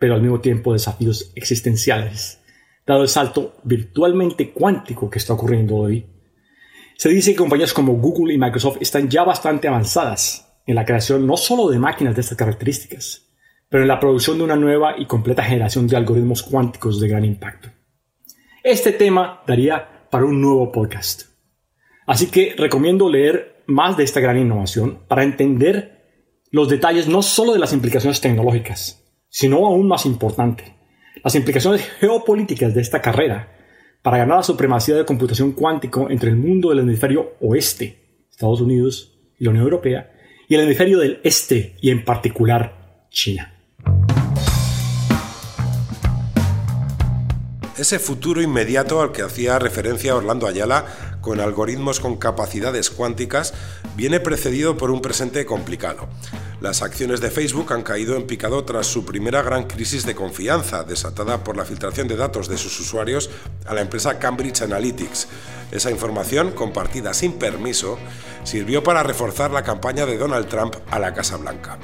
pero 0.00 0.14
al 0.14 0.20
mismo 0.20 0.40
tiempo 0.40 0.72
desafíos 0.72 1.30
existenciales, 1.36 2.42
dado 2.84 3.02
el 3.02 3.08
salto 3.08 3.54
virtualmente 3.62 4.50
cuántico 4.50 5.08
que 5.08 5.20
está 5.20 5.34
ocurriendo 5.34 5.76
hoy. 5.76 6.08
Se 7.02 7.08
dice 7.08 7.32
que 7.32 7.38
compañías 7.38 7.72
como 7.72 7.94
Google 7.94 8.32
y 8.32 8.38
Microsoft 8.38 8.76
están 8.78 9.08
ya 9.08 9.24
bastante 9.24 9.66
avanzadas 9.66 10.54
en 10.64 10.76
la 10.76 10.84
creación 10.84 11.26
no 11.26 11.36
solo 11.36 11.68
de 11.68 11.80
máquinas 11.80 12.14
de 12.14 12.20
estas 12.20 12.38
características, 12.38 13.26
pero 13.68 13.82
en 13.82 13.88
la 13.88 13.98
producción 13.98 14.38
de 14.38 14.44
una 14.44 14.54
nueva 14.54 14.94
y 14.96 15.06
completa 15.06 15.42
generación 15.42 15.88
de 15.88 15.96
algoritmos 15.96 16.44
cuánticos 16.44 17.00
de 17.00 17.08
gran 17.08 17.24
impacto. 17.24 17.70
Este 18.62 18.92
tema 18.92 19.42
daría 19.48 20.06
para 20.12 20.26
un 20.26 20.40
nuevo 20.40 20.70
podcast. 20.70 21.22
Así 22.06 22.26
que 22.26 22.54
recomiendo 22.56 23.10
leer 23.10 23.64
más 23.66 23.96
de 23.96 24.04
esta 24.04 24.20
gran 24.20 24.38
innovación 24.38 25.00
para 25.08 25.24
entender 25.24 26.04
los 26.52 26.68
detalles 26.68 27.08
no 27.08 27.22
solo 27.22 27.52
de 27.52 27.58
las 27.58 27.72
implicaciones 27.72 28.20
tecnológicas, 28.20 29.02
sino 29.28 29.66
aún 29.66 29.88
más 29.88 30.06
importante, 30.06 30.76
las 31.24 31.34
implicaciones 31.34 31.82
geopolíticas 31.98 32.72
de 32.72 32.80
esta 32.80 33.02
carrera 33.02 33.61
para 34.02 34.18
ganar 34.18 34.38
la 34.38 34.42
supremacía 34.42 34.96
de 34.96 35.04
computación 35.04 35.52
cuántico 35.52 36.10
entre 36.10 36.30
el 36.30 36.36
mundo 36.36 36.70
del 36.70 36.80
hemisferio 36.80 37.34
oeste, 37.40 38.26
Estados 38.30 38.60
Unidos 38.60 39.14
y 39.38 39.44
la 39.44 39.50
Unión 39.50 39.64
Europea, 39.64 40.12
y 40.48 40.56
el 40.56 40.62
hemisferio 40.62 40.98
del 40.98 41.20
este 41.22 41.76
y 41.80 41.90
en 41.90 42.04
particular 42.04 43.06
China. 43.10 43.54
Ese 47.78 47.98
futuro 47.98 48.42
inmediato 48.42 49.00
al 49.00 49.12
que 49.12 49.22
hacía 49.22 49.58
referencia 49.58 50.14
Orlando 50.14 50.46
Ayala 50.46 50.84
con 51.22 51.40
algoritmos 51.40 52.00
con 52.00 52.16
capacidades 52.16 52.90
cuánticas 52.90 53.54
viene 53.96 54.20
precedido 54.20 54.76
por 54.76 54.90
un 54.90 55.00
presente 55.00 55.46
complicado. 55.46 56.08
Las 56.60 56.82
acciones 56.82 57.20
de 57.20 57.30
Facebook 57.30 57.72
han 57.72 57.82
caído 57.82 58.16
en 58.16 58.26
picado 58.26 58.64
tras 58.64 58.86
su 58.86 59.06
primera 59.06 59.40
gran 59.42 59.64
crisis 59.64 60.04
de 60.04 60.14
confianza, 60.14 60.84
desatada 60.84 61.42
por 61.42 61.56
la 61.56 61.64
filtración 61.64 62.06
de 62.06 62.16
datos 62.16 62.48
de 62.48 62.58
sus 62.58 62.78
usuarios 62.78 63.30
a 63.64 63.72
la 63.72 63.80
empresa 63.80 64.18
Cambridge 64.18 64.62
Analytics. 64.62 65.28
Esa 65.70 65.90
información, 65.90 66.52
compartida 66.52 67.14
sin 67.14 67.32
permiso, 67.32 67.98
sirvió 68.44 68.82
para 68.82 69.02
reforzar 69.02 69.50
la 69.50 69.62
campaña 69.62 70.04
de 70.04 70.18
Donald 70.18 70.48
Trump 70.48 70.76
a 70.90 70.98
la 70.98 71.14
Casa 71.14 71.36
Blanca. 71.36 71.78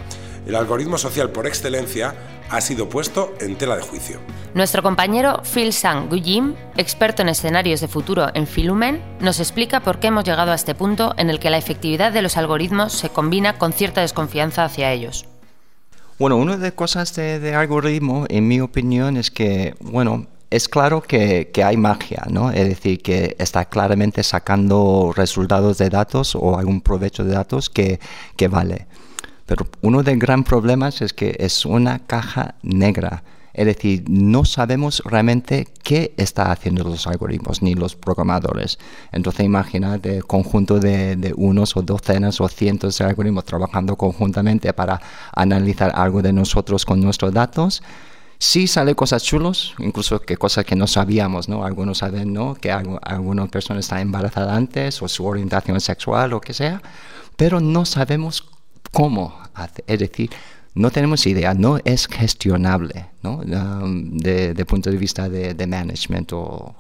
El 0.46 0.54
algoritmo 0.54 0.98
social 0.98 1.30
por 1.30 1.46
excelencia 1.46 2.14
ha 2.50 2.60
sido 2.60 2.88
puesto 2.88 3.34
en 3.40 3.56
tela 3.56 3.76
de 3.76 3.82
juicio. 3.82 4.20
Nuestro 4.54 4.82
compañero 4.82 5.42
Phil 5.42 5.72
Sang 5.72 6.08
Gujim, 6.08 6.54
experto 6.76 7.22
en 7.22 7.28
escenarios 7.28 7.80
de 7.80 7.88
futuro 7.88 8.28
en 8.34 8.46
Filumen, 8.46 9.02
nos 9.20 9.40
explica 9.40 9.80
por 9.80 9.98
qué 9.98 10.08
hemos 10.08 10.24
llegado 10.24 10.52
a 10.52 10.54
este 10.54 10.74
punto 10.74 11.14
en 11.18 11.30
el 11.30 11.38
que 11.38 11.50
la 11.50 11.58
efectividad 11.58 12.12
de 12.12 12.22
los 12.22 12.36
algoritmos 12.36 12.92
se 12.92 13.10
combina 13.10 13.58
con 13.58 13.72
cierta 13.72 14.00
desconfianza 14.00 14.64
hacia 14.64 14.92
ellos. 14.92 15.26
Bueno, 16.18 16.36
una 16.36 16.56
de 16.56 16.62
las 16.62 16.72
cosas 16.72 17.14
de, 17.14 17.38
de 17.38 17.54
algoritmo, 17.54 18.24
en 18.28 18.48
mi 18.48 18.60
opinión, 18.60 19.16
es 19.16 19.30
que, 19.30 19.76
bueno, 19.80 20.26
es 20.50 20.68
claro 20.68 21.02
que, 21.02 21.50
que, 21.52 21.62
hay 21.62 21.76
magia, 21.76 22.24
¿no? 22.30 22.50
Es 22.50 22.68
decir, 22.68 23.02
que 23.02 23.36
está 23.38 23.66
claramente 23.66 24.22
sacando 24.22 25.12
resultados 25.14 25.78
de 25.78 25.90
datos 25.90 26.34
o 26.34 26.58
algún 26.58 26.80
provecho 26.80 27.22
de 27.22 27.34
datos 27.34 27.68
que, 27.68 28.00
que 28.36 28.48
vale. 28.48 28.86
Pero 29.48 29.66
uno 29.80 30.02
de 30.02 30.12
los 30.12 30.20
grandes 30.20 30.46
problemas 30.46 31.00
es 31.00 31.14
que 31.14 31.34
es 31.40 31.64
una 31.64 32.00
caja 32.00 32.56
negra. 32.62 33.24
Es 33.54 33.64
decir, 33.64 34.04
no 34.06 34.44
sabemos 34.44 35.02
realmente 35.06 35.66
qué 35.82 36.12
está 36.18 36.52
haciendo 36.52 36.84
los 36.84 37.06
algoritmos 37.06 37.62
ni 37.62 37.74
los 37.74 37.96
programadores. 37.96 38.78
Entonces 39.10 39.46
imagínate 39.46 40.18
el 40.18 40.24
conjunto 40.26 40.78
de, 40.78 41.16
de, 41.16 41.32
unos 41.34 41.78
o 41.78 41.82
docenas 41.82 42.42
o 42.42 42.48
cientos 42.48 42.98
de 42.98 43.06
algoritmos 43.06 43.46
trabajando 43.46 43.96
conjuntamente 43.96 44.70
para 44.74 45.00
analizar 45.34 45.92
algo 45.94 46.20
de 46.20 46.34
nosotros 46.34 46.84
con 46.84 47.00
nuestros 47.00 47.32
datos. 47.32 47.82
Sí 48.38 48.66
sale 48.66 48.94
cosas 48.94 49.24
chulos, 49.24 49.74
incluso 49.78 50.20
que 50.20 50.36
cosas 50.36 50.66
que 50.66 50.76
no 50.76 50.86
sabíamos, 50.86 51.48
¿no? 51.48 51.64
Algunos 51.64 51.98
saben, 51.98 52.34
¿no? 52.34 52.54
Que 52.54 52.70
algo, 52.70 53.00
alguna 53.02 53.46
persona 53.46 53.80
está 53.80 54.02
embarazada 54.02 54.54
antes 54.54 55.00
o 55.00 55.08
su 55.08 55.24
orientación 55.24 55.80
sexual 55.80 56.34
o 56.34 56.40
que 56.40 56.52
sea, 56.52 56.82
pero 57.36 57.60
no 57.60 57.86
sabemos 57.86 58.44
cómo 58.92 59.38
hace. 59.54 59.84
Es 59.86 59.98
decir, 59.98 60.30
no 60.74 60.90
tenemos 60.90 61.26
idea, 61.26 61.54
no 61.54 61.78
es 61.84 62.06
gestionable 62.06 63.08
¿no? 63.22 63.38
Um, 63.38 64.16
de, 64.16 64.54
de, 64.54 64.64
punto 64.64 64.90
de 64.90 64.96
vista 64.96 65.28
de, 65.28 65.54
de 65.54 65.66
management 65.66 66.32
o, 66.32 66.74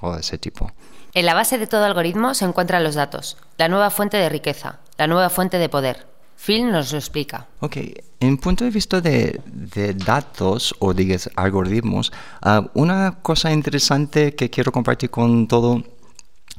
o, 0.00 0.14
ese 0.16 0.38
tipo. 0.38 0.70
En 1.14 1.26
la 1.26 1.34
base 1.34 1.58
de 1.58 1.66
todo 1.66 1.84
algoritmo 1.84 2.34
se 2.34 2.44
encuentran 2.44 2.82
los 2.82 2.94
datos, 2.94 3.36
la 3.56 3.68
nueva 3.68 3.90
fuente 3.90 4.16
de 4.16 4.28
riqueza, 4.28 4.80
la 4.98 5.06
nueva 5.06 5.30
fuente 5.30 5.58
de 5.58 5.68
poder. 5.68 6.06
Phil 6.36 6.70
nos 6.70 6.92
lo 6.92 6.98
explica. 6.98 7.46
Ok, 7.60 7.76
en 8.20 8.36
punto 8.38 8.64
de 8.64 8.70
vista 8.70 9.00
de, 9.00 9.40
de 9.46 9.94
datos 9.94 10.74
o 10.80 10.92
de 10.92 11.18
algoritmos, 11.36 12.12
uh, 12.44 12.66
una 12.74 13.18
cosa 13.22 13.52
interesante 13.52 14.34
que 14.34 14.50
quiero 14.50 14.72
compartir 14.72 15.10
con 15.10 15.46
todo 15.46 15.82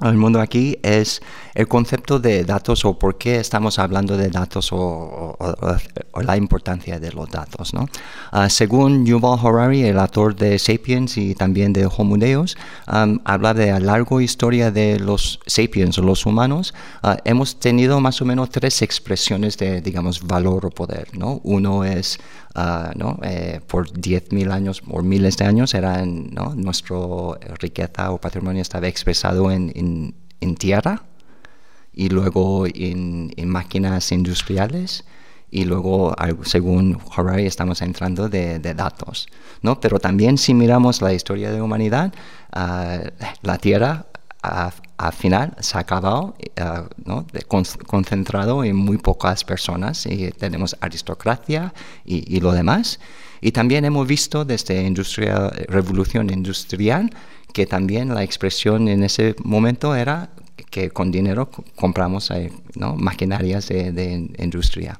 el 0.02 0.18
mundo 0.18 0.42
aquí 0.42 0.78
es 0.84 1.22
el 1.54 1.70
concepto 1.70 2.20
de 2.20 2.44
datos 2.44 2.84
o 2.84 3.00
por 3.00 3.18
qué 3.18 3.38
estamos 3.40 3.80
hablando 3.80 4.18
de 4.18 4.30
datos 4.30 4.74
o, 4.74 4.78
o, 4.78 5.56
o 6.12 6.22
la 6.22 6.36
importancia 6.36 7.00
de 7.00 7.14
los 7.14 7.30
datos. 7.30 7.74
¿no? 7.74 7.88
Uh, 8.34 8.50
según 8.50 9.06
Yuval 9.06 9.40
Harari, 9.42 9.84
el 9.84 9.98
autor 9.98 10.36
de 10.36 10.60
Sapiens 10.60 11.18
y 11.18 11.34
también 11.34 11.72
de 11.72 11.86
Homo 11.86 12.18
Deus, 12.18 12.58
um, 12.92 13.20
habla 13.24 13.54
de 13.54 13.72
la 13.72 13.80
larga 13.80 14.22
historia 14.22 14.70
de 14.70 15.00
los 15.00 15.40
sapiens, 15.46 15.98
los 15.98 16.26
humanos. 16.26 16.74
Uh, 17.02 17.16
hemos 17.24 17.58
tenido 17.58 18.02
más 18.02 18.22
o 18.22 18.26
menos 18.26 18.50
tres 18.50 18.82
expresiones 18.82 19.58
de, 19.58 19.80
digamos, 19.80 20.22
valor 20.22 20.66
o 20.66 20.72
poder. 20.72 21.08
¿no? 21.18 21.40
Uno 21.44 21.86
es 21.86 22.20
Uh, 22.56 22.98
¿no? 22.98 23.20
eh, 23.22 23.60
por 23.68 23.90
10.000 23.92 24.50
años 24.50 24.82
o 24.88 25.02
miles 25.02 25.36
de 25.36 25.44
años 25.44 25.74
eran, 25.74 26.30
¿no? 26.32 26.56
nuestra 26.56 26.96
riqueza 27.60 28.12
o 28.12 28.18
patrimonio 28.18 28.62
estaba 28.62 28.88
expresado 28.88 29.52
en, 29.52 29.74
en, 29.76 30.16
en 30.40 30.56
tierra 30.56 31.04
y 31.92 32.08
luego 32.08 32.66
en, 32.66 33.34
en, 33.36 33.50
máquinas 33.50 34.10
industriales 34.14 35.04
y 35.52 35.66
luego, 35.66 36.16
según 36.44 36.98
Harari, 37.14 37.46
estamos 37.46 37.82
entrando 37.82 38.30
de, 38.30 38.60
de, 38.60 38.74
datos. 38.74 39.28
¿no? 39.62 39.82
Pero 39.82 40.00
también 40.00 40.38
si 40.38 40.54
miramos 40.54 41.02
la 41.02 41.14
historia 41.14 41.52
de 41.52 41.58
la 41.58 41.64
humanidad, 41.64 42.14
uh, 42.56 43.10
la 43.42 43.58
tierra 43.58 44.06
al 44.98 45.14
final 45.14 45.56
se 45.60 45.78
ha 45.78 45.82
acabado 45.82 46.36
uh, 46.60 46.88
¿no? 47.04 47.26
con, 47.48 47.64
concentrado 47.86 48.64
en 48.64 48.76
muy 48.76 48.98
pocas 48.98 49.44
personas 49.44 50.06
y 50.06 50.32
tenemos 50.32 50.76
aristocracia 50.82 51.74
y, 52.06 52.40
lo 52.40 52.52
demás. 52.52 53.00
Y 53.42 53.52
también 53.52 53.86
hemos 53.86 54.08
visto 54.08 54.46
desde 54.46 54.84
industria, 54.84 55.50
revolución 55.68 56.30
industrial 56.30 57.10
que 57.54 57.66
también 57.66 58.14
la 58.14 58.24
expresión 58.24 58.88
en 58.88 59.04
ese 59.04 59.36
momento 59.44 59.96
era 59.96 60.30
que 60.70 60.90
con 60.90 61.12
dinero 61.12 61.50
compramos 61.76 62.32
eh, 62.32 62.52
maquinarias 62.76 63.68
de 63.70 64.30
industria. 64.40 65.00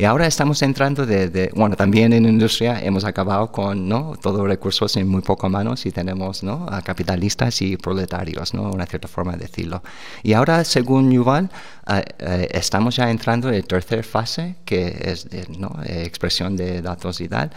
Y 0.00 0.04
ahora 0.04 0.28
estamos 0.28 0.62
entrando 0.62 1.04
de, 1.06 1.50
bueno, 1.56 1.74
también 1.74 2.12
en 2.12 2.24
industria 2.24 2.80
hemos 2.80 3.04
acabado 3.04 3.50
con, 3.50 3.88
¿no? 3.88 4.14
Todos 4.22 4.38
los 4.38 4.46
recursos 4.46 4.96
en 4.96 5.08
muy 5.08 5.22
pocas 5.22 5.50
manos 5.50 5.84
y 5.86 5.90
tenemos, 5.90 6.44
¿no? 6.44 6.66
Capitalistas 6.84 7.60
y 7.62 7.76
proletarios, 7.76 8.54
¿no? 8.54 8.70
Una 8.70 8.86
cierta 8.86 9.08
forma 9.08 9.32
de 9.32 9.38
decirlo. 9.38 9.82
Y 10.22 10.34
ahora, 10.34 10.62
según 10.62 11.10
Yuval, 11.10 11.50
uh, 11.88 11.94
uh, 11.94 12.46
estamos 12.50 12.94
ya 12.94 13.10
entrando 13.10 13.48
en 13.48 13.56
la 13.56 13.62
tercera 13.62 14.04
fase, 14.04 14.54
que 14.64 14.96
es, 15.02 15.28
de, 15.28 15.44
¿no? 15.58 15.74
Expresión 15.84 16.56
de 16.56 16.80
datos 16.80 17.20
y 17.20 17.28
tal. 17.28 17.50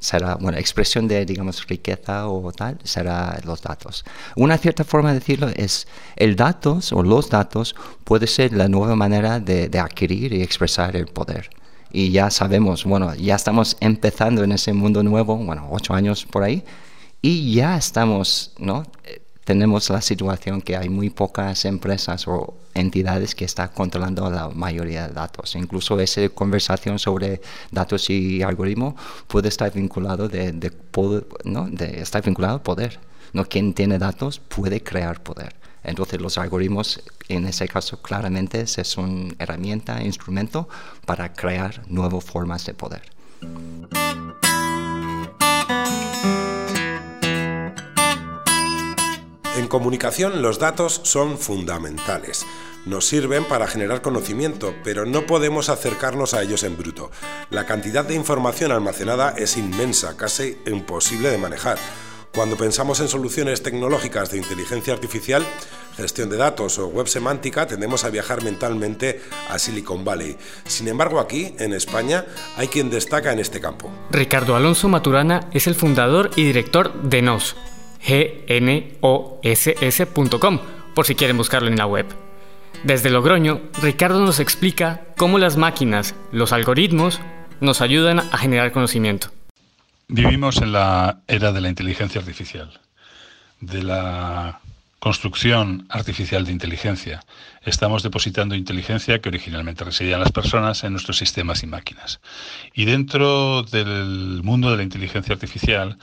Será, 0.00 0.36
bueno, 0.36 0.58
expresión 0.58 1.08
de, 1.08 1.24
digamos, 1.24 1.66
riqueza 1.66 2.28
o 2.28 2.52
tal, 2.52 2.78
será 2.84 3.40
los 3.44 3.62
datos. 3.62 4.04
Una 4.36 4.56
cierta 4.56 4.84
forma 4.84 5.08
de 5.08 5.18
decirlo 5.18 5.48
es, 5.56 5.88
el 6.16 6.36
datos 6.36 6.92
o 6.92 7.02
los 7.02 7.28
datos 7.28 7.74
puede 8.04 8.26
ser 8.26 8.52
la 8.52 8.68
nueva 8.68 8.94
manera 8.94 9.40
de, 9.40 9.68
de 9.68 9.78
adquirir 9.78 10.32
y 10.32 10.42
expresar 10.42 10.94
el 10.94 11.06
poder. 11.06 11.50
Y 11.90 12.10
ya 12.10 12.30
sabemos, 12.30 12.84
bueno, 12.84 13.14
ya 13.14 13.34
estamos 13.34 13.76
empezando 13.80 14.44
en 14.44 14.52
ese 14.52 14.72
mundo 14.72 15.02
nuevo, 15.02 15.36
bueno, 15.36 15.68
ocho 15.70 15.94
años 15.94 16.24
por 16.26 16.42
ahí, 16.42 16.64
y 17.20 17.54
ya 17.54 17.76
estamos, 17.76 18.52
¿no? 18.58 18.84
Tenemos 19.48 19.88
la 19.88 20.02
situación 20.02 20.60
que 20.60 20.76
hay 20.76 20.90
muy 20.90 21.08
pocas 21.08 21.64
empresas 21.64 22.28
o 22.28 22.58
entidades 22.74 23.34
que 23.34 23.46
están 23.46 23.68
controlando 23.68 24.28
la 24.28 24.50
mayoría 24.50 25.08
de 25.08 25.14
datos. 25.14 25.54
Incluso 25.54 25.98
esa 26.00 26.28
conversación 26.28 26.98
sobre 26.98 27.40
datos 27.70 28.10
y 28.10 28.42
algoritmo 28.42 28.94
puede 29.26 29.48
estar 29.48 29.72
vinculado 29.72 30.28
de, 30.28 30.52
de, 30.52 30.70
¿no? 31.44 31.66
de 31.70 32.04
vinculado 32.22 32.56
al 32.56 32.60
poder. 32.60 33.00
¿no? 33.32 33.46
Quien 33.46 33.72
tiene 33.72 33.98
datos 33.98 34.38
puede 34.38 34.82
crear 34.82 35.22
poder. 35.22 35.56
Entonces 35.82 36.20
los 36.20 36.36
algoritmos 36.36 37.00
en 37.30 37.46
ese 37.46 37.68
caso 37.68 38.02
claramente 38.02 38.60
es 38.60 38.98
una 38.98 39.32
herramienta, 39.38 40.04
instrumento 40.04 40.68
para 41.06 41.32
crear 41.32 41.88
nuevas 41.88 42.22
formas 42.22 42.66
de 42.66 42.74
poder. 42.74 43.00
En 49.58 49.66
comunicación 49.66 50.40
los 50.40 50.60
datos 50.60 51.00
son 51.02 51.36
fundamentales. 51.36 52.46
Nos 52.86 53.06
sirven 53.06 53.44
para 53.44 53.66
generar 53.66 54.02
conocimiento, 54.02 54.72
pero 54.84 55.04
no 55.04 55.26
podemos 55.26 55.68
acercarnos 55.68 56.32
a 56.32 56.44
ellos 56.44 56.62
en 56.62 56.76
bruto. 56.76 57.10
La 57.50 57.66
cantidad 57.66 58.04
de 58.04 58.14
información 58.14 58.70
almacenada 58.70 59.34
es 59.36 59.56
inmensa, 59.56 60.16
casi 60.16 60.58
imposible 60.64 61.30
de 61.30 61.38
manejar. 61.38 61.76
Cuando 62.32 62.56
pensamos 62.56 63.00
en 63.00 63.08
soluciones 63.08 63.64
tecnológicas 63.64 64.30
de 64.30 64.38
inteligencia 64.38 64.94
artificial, 64.94 65.44
gestión 65.96 66.30
de 66.30 66.36
datos 66.36 66.78
o 66.78 66.86
web 66.86 67.08
semántica, 67.08 67.66
tendemos 67.66 68.04
a 68.04 68.10
viajar 68.10 68.44
mentalmente 68.44 69.20
a 69.48 69.58
Silicon 69.58 70.04
Valley. 70.04 70.36
Sin 70.66 70.86
embargo, 70.86 71.18
aquí, 71.18 71.56
en 71.58 71.72
España, 71.72 72.26
hay 72.56 72.68
quien 72.68 72.90
destaca 72.90 73.32
en 73.32 73.40
este 73.40 73.60
campo. 73.60 73.90
Ricardo 74.12 74.54
Alonso 74.54 74.88
Maturana 74.88 75.48
es 75.50 75.66
el 75.66 75.74
fundador 75.74 76.30
y 76.36 76.44
director 76.44 76.92
de 77.02 77.22
NOS, 77.22 77.56
gnoss.com, 79.00 80.60
por 80.94 81.06
si 81.06 81.14
quieren 81.14 81.36
buscarlo 81.36 81.68
en 81.68 81.76
la 81.76 81.86
web. 81.86 82.06
Desde 82.84 83.10
Logroño, 83.10 83.60
Ricardo 83.82 84.20
nos 84.20 84.38
explica 84.40 85.02
cómo 85.16 85.38
las 85.38 85.56
máquinas, 85.56 86.14
los 86.30 86.52
algoritmos, 86.52 87.20
nos 87.60 87.80
ayudan 87.80 88.20
a 88.20 88.38
generar 88.38 88.72
conocimiento. 88.72 89.32
Vivimos 90.06 90.58
en 90.62 90.72
la 90.72 91.20
era 91.26 91.52
de 91.52 91.60
la 91.60 91.68
inteligencia 91.68 92.20
artificial, 92.20 92.80
de 93.60 93.82
la 93.82 94.60
construcción 95.00 95.86
artificial 95.90 96.44
de 96.44 96.52
inteligencia. 96.52 97.22
Estamos 97.62 98.02
depositando 98.02 98.54
inteligencia 98.54 99.20
que 99.20 99.28
originalmente 99.28 99.84
residía 99.84 100.14
en 100.14 100.20
las 100.20 100.32
personas 100.32 100.82
en 100.84 100.92
nuestros 100.92 101.18
sistemas 101.18 101.62
y 101.62 101.66
máquinas. 101.66 102.20
Y 102.74 102.84
dentro 102.84 103.62
del 103.64 104.40
mundo 104.42 104.70
de 104.70 104.78
la 104.78 104.82
inteligencia 104.82 105.34
artificial 105.34 105.98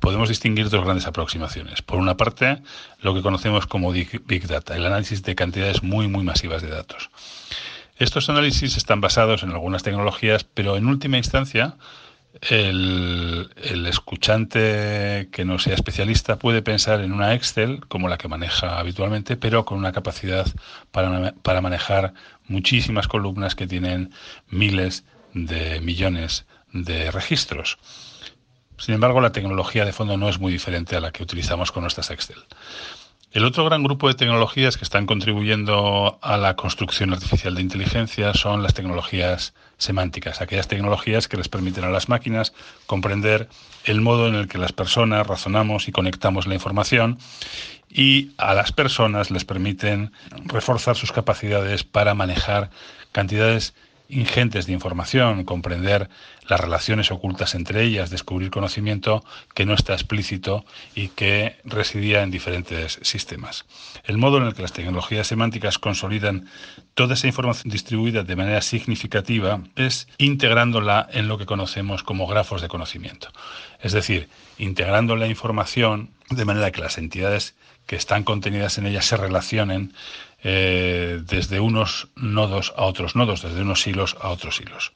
podemos 0.00 0.28
distinguir 0.28 0.68
dos 0.68 0.84
grandes 0.84 1.06
aproximaciones. 1.06 1.82
Por 1.82 1.98
una 1.98 2.16
parte, 2.16 2.62
lo 3.00 3.14
que 3.14 3.22
conocemos 3.22 3.66
como 3.66 3.92
Big 3.92 4.46
Data, 4.46 4.76
el 4.76 4.86
análisis 4.86 5.22
de 5.22 5.34
cantidades 5.34 5.82
muy, 5.82 6.08
muy 6.08 6.24
masivas 6.24 6.62
de 6.62 6.68
datos. 6.68 7.10
Estos 7.98 8.28
análisis 8.28 8.76
están 8.76 9.00
basados 9.00 9.42
en 9.42 9.50
algunas 9.50 9.82
tecnologías, 9.82 10.44
pero 10.44 10.76
en 10.76 10.86
última 10.86 11.16
instancia, 11.16 11.76
el, 12.42 13.86
escuchante 13.86 15.28
que 15.32 15.44
no 15.44 15.58
sea 15.58 15.74
especialista 15.74 16.38
puede 16.38 16.60
pensar 16.60 17.00
en 17.00 17.12
una 17.12 17.34
Excel 17.34 17.80
como 17.88 18.08
la 18.08 18.18
que 18.18 18.28
maneja 18.28 18.78
habitualmente, 18.78 19.36
pero 19.36 19.64
con 19.64 19.78
una 19.78 19.92
capacidad 19.92 20.46
para, 20.90 21.32
para 21.42 21.60
manejar 21.60 22.12
muchísimas 22.46 23.08
columnas 23.08 23.54
que 23.54 23.66
tienen 23.66 24.12
miles 24.48 25.04
de 25.32 25.80
millones 25.80 26.46
de 26.72 27.10
registros. 27.10 27.78
Sin 28.78 28.94
embargo, 28.94 29.20
la 29.20 29.32
tecnología 29.32 29.84
de 29.84 29.92
fondo 29.92 30.16
no 30.16 30.28
es 30.28 30.38
muy 30.38 30.52
diferente 30.52 30.96
a 30.96 31.00
la 31.00 31.12
que 31.12 31.22
utilizamos 31.22 31.72
con 31.72 31.82
nuestras 31.82 32.10
Excel. 32.10 32.36
El 33.32 33.44
otro 33.44 33.64
gran 33.66 33.82
grupo 33.82 34.08
de 34.08 34.14
tecnologías 34.14 34.78
que 34.78 34.84
están 34.84 35.04
contribuyendo 35.04 36.18
a 36.22 36.36
la 36.38 36.56
construcción 36.56 37.12
artificial 37.12 37.54
de 37.54 37.60
inteligencia 37.60 38.32
son 38.32 38.62
las 38.62 38.72
tecnologías 38.72 39.52
semánticas, 39.76 40.40
aquellas 40.40 40.68
tecnologías 40.68 41.28
que 41.28 41.36
les 41.36 41.48
permiten 41.48 41.84
a 41.84 41.90
las 41.90 42.08
máquinas 42.08 42.54
comprender 42.86 43.48
el 43.84 44.00
modo 44.00 44.26
en 44.28 44.36
el 44.36 44.48
que 44.48 44.56
las 44.56 44.72
personas 44.72 45.26
razonamos 45.26 45.86
y 45.86 45.92
conectamos 45.92 46.46
la 46.46 46.54
información 46.54 47.18
y 47.90 48.30
a 48.38 48.54
las 48.54 48.72
personas 48.72 49.30
les 49.30 49.44
permiten 49.44 50.12
reforzar 50.46 50.96
sus 50.96 51.12
capacidades 51.12 51.84
para 51.84 52.14
manejar 52.14 52.70
cantidades 53.12 53.74
ingentes 54.08 54.66
de 54.66 54.72
información, 54.72 55.44
comprender 55.44 56.08
las 56.48 56.60
relaciones 56.60 57.10
ocultas 57.10 57.54
entre 57.54 57.82
ellas, 57.82 58.10
descubrir 58.10 58.50
conocimiento 58.50 59.24
que 59.54 59.66
no 59.66 59.74
está 59.74 59.94
explícito 59.94 60.64
y 60.94 61.08
que 61.08 61.56
residía 61.64 62.22
en 62.22 62.30
diferentes 62.30 62.98
sistemas. 63.02 63.66
El 64.04 64.18
modo 64.18 64.38
en 64.38 64.44
el 64.44 64.54
que 64.54 64.62
las 64.62 64.72
tecnologías 64.72 65.26
semánticas 65.26 65.78
consolidan 65.78 66.48
toda 66.94 67.14
esa 67.14 67.26
información 67.26 67.70
distribuida 67.70 68.22
de 68.22 68.36
manera 68.36 68.62
significativa 68.62 69.60
es 69.74 70.08
integrándola 70.18 71.08
en 71.12 71.28
lo 71.28 71.38
que 71.38 71.46
conocemos 71.46 72.02
como 72.02 72.26
grafos 72.26 72.62
de 72.62 72.68
conocimiento. 72.68 73.28
Es 73.80 73.92
decir, 73.92 74.28
integrando 74.58 75.16
la 75.16 75.26
información 75.26 76.10
de 76.30 76.44
manera 76.44 76.70
que 76.70 76.80
las 76.80 76.98
entidades 76.98 77.54
que 77.86 77.96
están 77.96 78.24
contenidas 78.24 78.78
en 78.78 78.86
ella 78.86 79.02
se 79.02 79.16
relacionen 79.16 79.92
eh, 80.42 81.20
desde 81.24 81.60
unos 81.60 82.08
nodos 82.16 82.72
a 82.76 82.84
otros 82.84 83.16
nodos, 83.16 83.42
desde 83.42 83.62
unos 83.62 83.86
hilos 83.86 84.16
a 84.20 84.28
otros 84.28 84.60
hilos. 84.60 84.92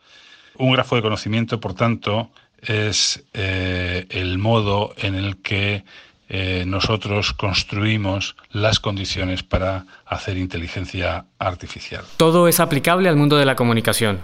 Un 0.57 0.73
grafo 0.73 0.97
de 0.97 1.03
conocimiento, 1.03 1.61
por 1.61 1.75
tanto, 1.75 2.31
es 2.61 3.25
eh, 3.33 4.07
el 4.11 4.39
modo 4.39 4.95
en 4.99 5.15
el 5.15 5.39
que 5.39 5.85
eh, 6.29 6.65
nosotros 6.67 7.33
construimos 7.33 8.37
las 8.51 8.79
condiciones 8.79 9.43
para 9.43 9.87
hacer 10.07 10.37
inteligencia 10.37 11.25
artificial. 11.39 12.05
Todo 12.17 12.47
es 12.47 12.61
aplicable 12.61 13.09
al 13.09 13.17
mundo 13.17 13.37
de 13.37 13.47
la 13.47 13.57
comunicación. 13.57 14.21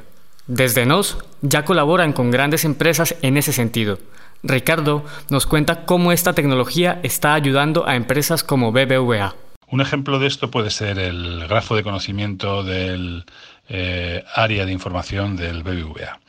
Desde 0.46 0.86
NOS 0.86 1.18
ya 1.42 1.64
colaboran 1.64 2.12
con 2.12 2.30
grandes 2.30 2.64
empresas 2.64 3.16
en 3.22 3.36
ese 3.36 3.52
sentido. 3.52 3.98
Ricardo 4.42 5.04
nos 5.30 5.46
cuenta 5.46 5.84
cómo 5.84 6.12
esta 6.12 6.32
tecnología 6.32 7.00
está 7.02 7.34
ayudando 7.34 7.86
a 7.86 7.96
empresas 7.96 8.42
como 8.42 8.72
BBVA. 8.72 9.34
Un 9.68 9.80
ejemplo 9.80 10.18
de 10.18 10.28
esto 10.28 10.50
puede 10.50 10.70
ser 10.70 10.98
el 10.98 11.46
grafo 11.48 11.74
de 11.74 11.82
conocimiento 11.82 12.62
del 12.62 13.24
eh, 13.68 14.22
área 14.34 14.64
de 14.64 14.72
información 14.72 15.36
del 15.36 15.62
BBVA. 15.64 16.20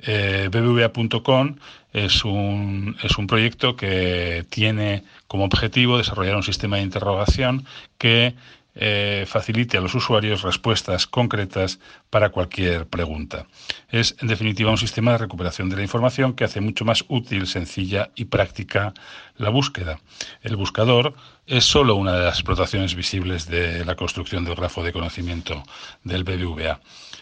Eh, 0.00 0.48
BBVA.com 0.52 1.56
es 1.92 2.24
un, 2.24 2.96
es 3.02 3.18
un 3.18 3.26
proyecto 3.26 3.74
que 3.74 4.44
tiene 4.48 5.02
como 5.26 5.44
objetivo 5.44 5.98
desarrollar 5.98 6.36
un 6.36 6.44
sistema 6.44 6.76
de 6.76 6.82
interrogación 6.82 7.64
que 7.98 8.34
eh, 8.80 9.24
facilite 9.26 9.76
a 9.76 9.80
los 9.80 9.94
usuarios 9.96 10.42
respuestas 10.42 11.08
concretas 11.08 11.80
para 12.10 12.30
cualquier 12.30 12.86
pregunta. 12.86 13.46
Es, 13.90 14.14
en 14.20 14.28
definitiva, 14.28 14.70
un 14.70 14.78
sistema 14.78 15.12
de 15.12 15.18
recuperación 15.18 15.68
de 15.68 15.76
la 15.76 15.82
información 15.82 16.34
que 16.34 16.44
hace 16.44 16.60
mucho 16.60 16.84
más 16.84 17.04
útil, 17.08 17.48
sencilla 17.48 18.10
y 18.14 18.26
práctica 18.26 18.94
la 19.36 19.50
búsqueda. 19.50 19.98
El 20.42 20.54
buscador 20.54 21.14
es 21.46 21.64
solo 21.64 21.96
una 21.96 22.12
de 22.12 22.24
las 22.24 22.36
explotaciones 22.36 22.94
visibles 22.94 23.48
de 23.48 23.84
la 23.84 23.96
construcción 23.96 24.44
del 24.44 24.54
grafo 24.54 24.84
de 24.84 24.92
conocimiento 24.92 25.64
del 26.04 26.22
BBVA. 26.22 26.80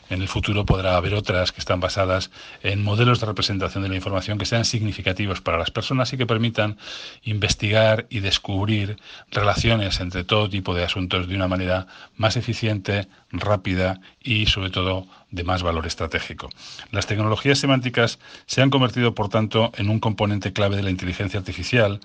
En 0.08 0.22
el 0.22 0.28
futuro 0.28 0.64
podrá 0.64 0.96
haber 0.96 1.14
otras 1.14 1.52
que 1.52 1.60
están 1.60 1.80
basadas 1.80 2.30
en 2.62 2.82
modelos 2.82 3.20
de 3.20 3.26
representación 3.26 3.82
de 3.82 3.88
la 3.88 3.96
información 3.96 4.38
que 4.38 4.46
sean 4.46 4.64
significativos 4.64 5.40
para 5.40 5.58
las 5.58 5.70
personas 5.70 6.12
y 6.12 6.16
que 6.16 6.26
permitan 6.26 6.78
investigar 7.24 8.06
y 8.08 8.20
descubrir 8.20 8.98
relaciones 9.30 10.00
entre 10.00 10.24
todo 10.24 10.48
tipo 10.48 10.74
de 10.74 10.84
asuntos 10.84 11.28
de 11.28 11.34
una 11.34 11.48
manera 11.48 11.86
más 12.16 12.36
eficiente, 12.36 13.08
rápida 13.30 14.00
y 14.22 14.46
sobre 14.46 14.70
todo 14.70 15.06
de 15.30 15.44
más 15.44 15.62
valor 15.62 15.86
estratégico. 15.86 16.48
Las 16.90 17.06
tecnologías 17.06 17.58
semánticas 17.58 18.18
se 18.46 18.62
han 18.62 18.70
convertido, 18.70 19.14
por 19.14 19.28
tanto, 19.28 19.72
en 19.76 19.90
un 19.90 20.00
componente 20.00 20.52
clave 20.52 20.76
de 20.76 20.82
la 20.82 20.90
inteligencia 20.90 21.38
artificial 21.38 22.00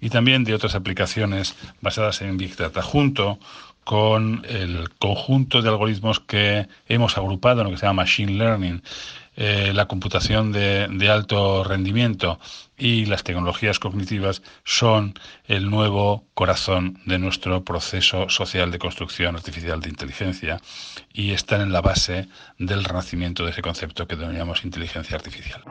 y 0.00 0.08
también 0.08 0.44
de 0.44 0.54
otras 0.54 0.74
aplicaciones 0.74 1.54
basadas 1.80 2.22
en 2.22 2.38
Big 2.38 2.56
Data, 2.56 2.80
junto 2.82 3.38
con 3.84 4.44
el 4.48 4.90
conjunto 4.98 5.62
de 5.62 5.68
algoritmos 5.68 6.20
que 6.20 6.68
hemos 6.88 7.16
agrupado 7.16 7.60
en 7.60 7.66
lo 7.66 7.70
que 7.72 7.78
se 7.78 7.86
llama 7.86 8.02
Machine 8.02 8.32
Learning, 8.32 8.82
eh, 9.36 9.72
la 9.74 9.86
computación 9.86 10.52
de, 10.52 10.86
de, 10.90 11.08
alto 11.08 11.64
rendimiento 11.64 12.38
y 12.76 13.06
las 13.06 13.22
tecnologías 13.22 13.78
cognitivas 13.78 14.42
son 14.64 15.14
el 15.46 15.70
nuevo 15.70 16.24
corazón 16.34 17.00
de 17.06 17.18
nuestro 17.18 17.64
proceso 17.64 18.28
social 18.28 18.70
de 18.70 18.78
construcción 18.78 19.36
artificial 19.36 19.80
de 19.80 19.88
inteligencia 19.88 20.60
y 21.12 21.30
están 21.30 21.60
en 21.60 21.72
la 21.72 21.80
base 21.80 22.28
del 22.58 22.84
renacimiento 22.84 23.44
de 23.44 23.52
ese 23.52 23.62
concepto 23.62 24.06
que 24.06 24.16
denominamos 24.16 24.64
inteligencia 24.64 25.16
artificial. 25.16 25.62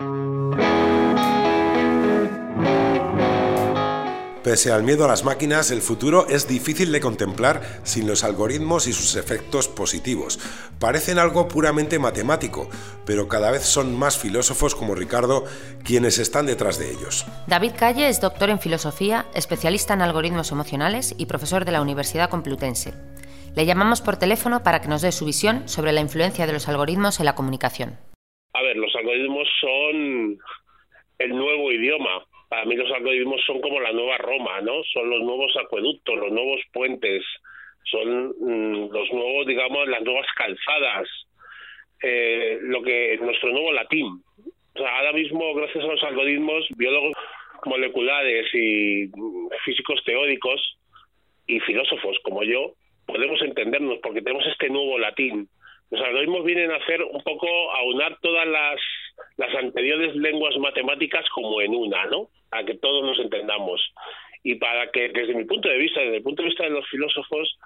Pese 4.49 4.71
al 4.71 4.81
miedo 4.81 5.05
a 5.05 5.07
las 5.07 5.23
máquinas, 5.23 5.69
el 5.69 5.79
futuro 5.79 6.25
es 6.27 6.47
difícil 6.47 6.91
de 6.91 6.99
contemplar 6.99 7.61
sin 7.83 8.07
los 8.07 8.23
algoritmos 8.23 8.87
y 8.87 8.93
sus 8.93 9.15
efectos 9.15 9.67
positivos. 9.67 10.39
Parecen 10.79 11.19
algo 11.19 11.47
puramente 11.47 11.99
matemático, 11.99 12.67
pero 13.05 13.27
cada 13.27 13.51
vez 13.51 13.61
son 13.61 13.95
más 13.95 14.17
filósofos 14.17 14.73
como 14.73 14.95
Ricardo 14.95 15.43
quienes 15.85 16.17
están 16.17 16.47
detrás 16.47 16.79
de 16.79 16.89
ellos. 16.89 17.27
David 17.45 17.73
Calle 17.77 18.07
es 18.07 18.21
doctor 18.21 18.49
en 18.49 18.57
filosofía, 18.57 19.27
especialista 19.35 19.93
en 19.93 20.01
algoritmos 20.01 20.51
emocionales 20.51 21.13
y 21.19 21.27
profesor 21.27 21.63
de 21.63 21.71
la 21.71 21.83
Universidad 21.83 22.31
Complutense. 22.31 22.95
Le 23.55 23.67
llamamos 23.67 24.01
por 24.01 24.17
teléfono 24.17 24.63
para 24.63 24.81
que 24.81 24.87
nos 24.87 25.03
dé 25.03 25.11
su 25.11 25.25
visión 25.25 25.69
sobre 25.69 25.91
la 25.91 26.01
influencia 26.01 26.47
de 26.47 26.53
los 26.53 26.67
algoritmos 26.67 27.19
en 27.19 27.27
la 27.27 27.35
comunicación. 27.35 27.99
A 28.55 28.63
ver, 28.63 28.77
los 28.77 28.95
algoritmos 28.95 29.47
son 29.61 30.39
el 31.19 31.29
nuevo 31.29 31.71
idioma. 31.71 32.25
Para 32.49 32.65
mí 32.65 32.75
los 32.75 32.91
algoritmos 32.91 33.41
son 33.45 33.61
como 33.61 33.79
la 33.79 33.91
nueva 33.91 34.17
Roma, 34.17 34.59
¿no? 34.61 34.83
Son 34.91 35.09
los 35.09 35.21
nuevos 35.21 35.55
acueductos, 35.55 36.17
los 36.17 36.31
nuevos 36.31 36.59
puentes, 36.73 37.23
son 37.83 38.29
mm, 38.39 38.91
los 38.91 39.11
nuevos, 39.13 39.45
digamos, 39.45 39.87
las 39.87 40.01
nuevas 40.01 40.25
calzadas, 40.35 41.07
eh, 42.01 42.57
lo 42.61 42.81
que 42.81 43.17
nuestro 43.21 43.51
nuevo 43.51 43.71
latín. 43.71 44.07
O 44.75 44.79
sea, 44.79 44.97
ahora 44.97 45.13
mismo, 45.13 45.53
gracias 45.53 45.83
a 45.83 45.87
los 45.87 46.03
algoritmos, 46.03 46.65
biólogos 46.75 47.13
moleculares 47.65 48.47
y 48.53 49.09
físicos 49.65 50.01
teóricos 50.03 50.77
y 51.47 51.59
filósofos 51.61 52.17
como 52.23 52.43
yo, 52.43 52.73
podemos 53.05 53.41
entendernos 53.41 53.99
porque 54.01 54.21
tenemos 54.21 54.45
este 54.47 54.69
nuevo 54.69 54.97
latín. 54.97 55.49
Los 55.91 56.01
algoritmos 56.01 56.45
vienen 56.45 56.71
a 56.71 56.77
hacer 56.77 57.03
un 57.03 57.21
poco 57.23 57.47
aunar 57.71 58.17
todas 58.21 58.47
las, 58.47 58.79
las 59.37 59.53
anteriores 59.55 60.15
lenguas 60.15 60.57
matemáticas 60.57 61.25
como 61.29 61.61
en 61.61 61.75
una, 61.75 62.05
¿no? 62.05 62.29
A 62.51 62.63
que 62.63 62.75
todos 62.75 63.03
nos 63.03 63.19
entendamos. 63.19 63.81
Y 64.43 64.55
para 64.55 64.89
que, 64.91 65.09
desde 65.09 65.33
mi 65.33 65.45
punto 65.45 65.69
de 65.69 65.77
vista, 65.77 66.01
desde 66.01 66.17
el 66.17 66.23
punto 66.23 66.43
de 66.43 66.49
vista 66.49 66.63
de 66.63 66.71
los 66.71 66.87
filósofos, 66.89 67.57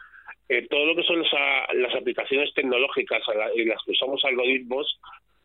eh, 0.49 0.67
todo 0.69 0.85
lo 0.85 0.95
que 0.95 1.03
son 1.03 1.21
las, 1.21 1.95
aplicaciones 1.95 2.53
tecnológicas 2.53 3.23
y 3.55 3.65
las 3.65 3.81
que 3.85 3.91
usamos 3.91 4.23
algoritmos, 4.25 4.99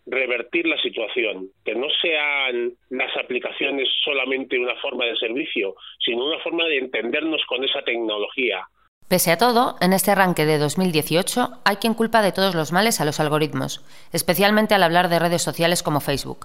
revertir 0.06 0.66
la 0.66 0.80
situación, 0.80 1.48
que 1.64 1.74
no 1.74 1.88
sean 2.00 2.72
las 2.90 3.14
aplicaciones 3.16 3.88
solamente 4.02 4.58
una 4.58 4.74
forma 4.76 5.04
de 5.04 5.16
servicio, 5.16 5.76
sino 5.98 6.26
una 6.26 6.38
forma 6.38 6.64
de 6.64 6.78
entendernos 6.78 7.44
con 7.46 7.62
esa 7.64 7.82
tecnología, 7.82 8.64
Pese 9.08 9.32
a 9.32 9.38
todo, 9.38 9.76
en 9.80 9.94
este 9.94 10.10
arranque 10.10 10.44
de 10.44 10.58
2018 10.58 11.64
hay 11.64 11.76
quien 11.76 11.94
culpa 11.94 12.20
de 12.20 12.30
todos 12.30 12.54
los 12.54 12.72
males 12.72 13.00
a 13.00 13.06
los 13.06 13.20
algoritmos, 13.20 13.80
especialmente 14.12 14.74
al 14.74 14.82
hablar 14.82 15.08
de 15.08 15.18
redes 15.18 15.40
sociales 15.40 15.82
como 15.82 16.00
Facebook. 16.00 16.44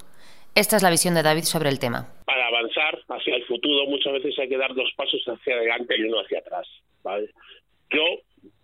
Esta 0.56 0.78
es 0.78 0.84
la 0.84 0.89
visión 0.89 1.13
de 1.13 1.23
David 1.23 1.43
sobre 1.43 1.67
el 1.67 1.80
tema. 1.80 2.08
Para 2.26 2.47
avanzar 2.47 3.02
hacia 3.10 3.36
el 3.36 3.43
futuro 3.47 3.86
muchas 3.88 4.13
veces 4.13 4.39
hay 4.39 4.47
que 4.47 4.58
dar 4.58 4.73
dos 4.76 4.89
pasos 4.95 5.21
hacia 5.28 5.56
adelante 5.56 5.93
y 5.97 6.04
uno 6.04 6.21
hacia 6.21 6.39
atrás. 6.39 6.65
Yo, 7.89 8.06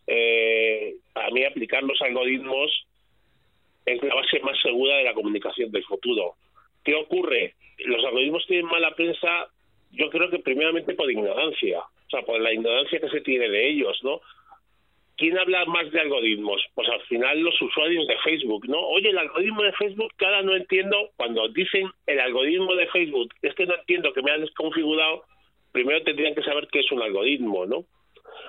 eh, 0.08 0.96
para 1.12 1.30
mí 1.32 1.44
aplicar 1.44 1.84
los 1.84 2.02
algoritmos 2.02 2.72
es 3.86 4.02
la 4.02 4.16
base 4.16 4.40
más 4.40 4.58
segura 4.62 4.96
de 4.96 5.04
la 5.04 5.14
comunicación 5.14 5.72
del 5.72 5.84
futuro. 5.84 6.36
¿Qué 6.86 6.96
ocurre? 6.96 7.56
Los 7.80 8.06
algoritmos 8.06 8.48
tienen 8.48 8.68
mala 8.68 8.96
prensa, 8.96 9.50
yo 9.92 10.10
creo 10.10 10.30
que 10.30 10.40
primeramente 10.40 10.94
por 10.94 11.12
ignorancia 11.12 11.84
o 12.10 12.18
sea, 12.18 12.26
por 12.26 12.42
la 12.42 12.52
ignorancia 12.52 13.00
que 13.00 13.10
se 13.10 13.22
tiene 13.22 13.48
de 13.50 13.70
ellos, 13.70 14.00
¿no? 14.04 14.22
¿Quién 15.16 15.38
habla 15.38 15.66
más 15.66 15.92
de 15.92 16.00
algoritmos? 16.00 16.66
Pues 16.74 16.88
al 16.90 17.02
final 17.02 17.40
los 17.42 17.62
usuarios 17.62 18.08
de 18.08 18.18
Facebook, 18.24 18.68
¿no? 18.68 18.80
Oye, 18.80 19.10
el 19.10 19.18
algoritmo 19.18 19.62
de 19.62 19.74
Facebook, 19.74 20.12
que 20.18 20.26
ahora 20.26 20.42
no 20.42 20.56
entiendo, 20.56 21.12
cuando 21.18 21.48
dicen 21.50 21.88
el 22.08 22.20
algoritmo 22.20 22.74
de 22.76 22.88
Facebook, 22.88 23.30
es 23.42 23.54
que 23.54 23.68
no 23.68 23.76
entiendo 23.76 24.14
que 24.14 24.24
me 24.24 24.32
han 24.32 24.42
desconfigurado, 24.42 25.24
primero 25.72 26.02
tendrían 26.04 26.34
que 26.34 26.42
saber 26.42 26.68
qué 26.72 26.80
es 26.80 26.92
un 26.92 27.04
algoritmo, 27.04 27.66
¿no? 27.66 27.84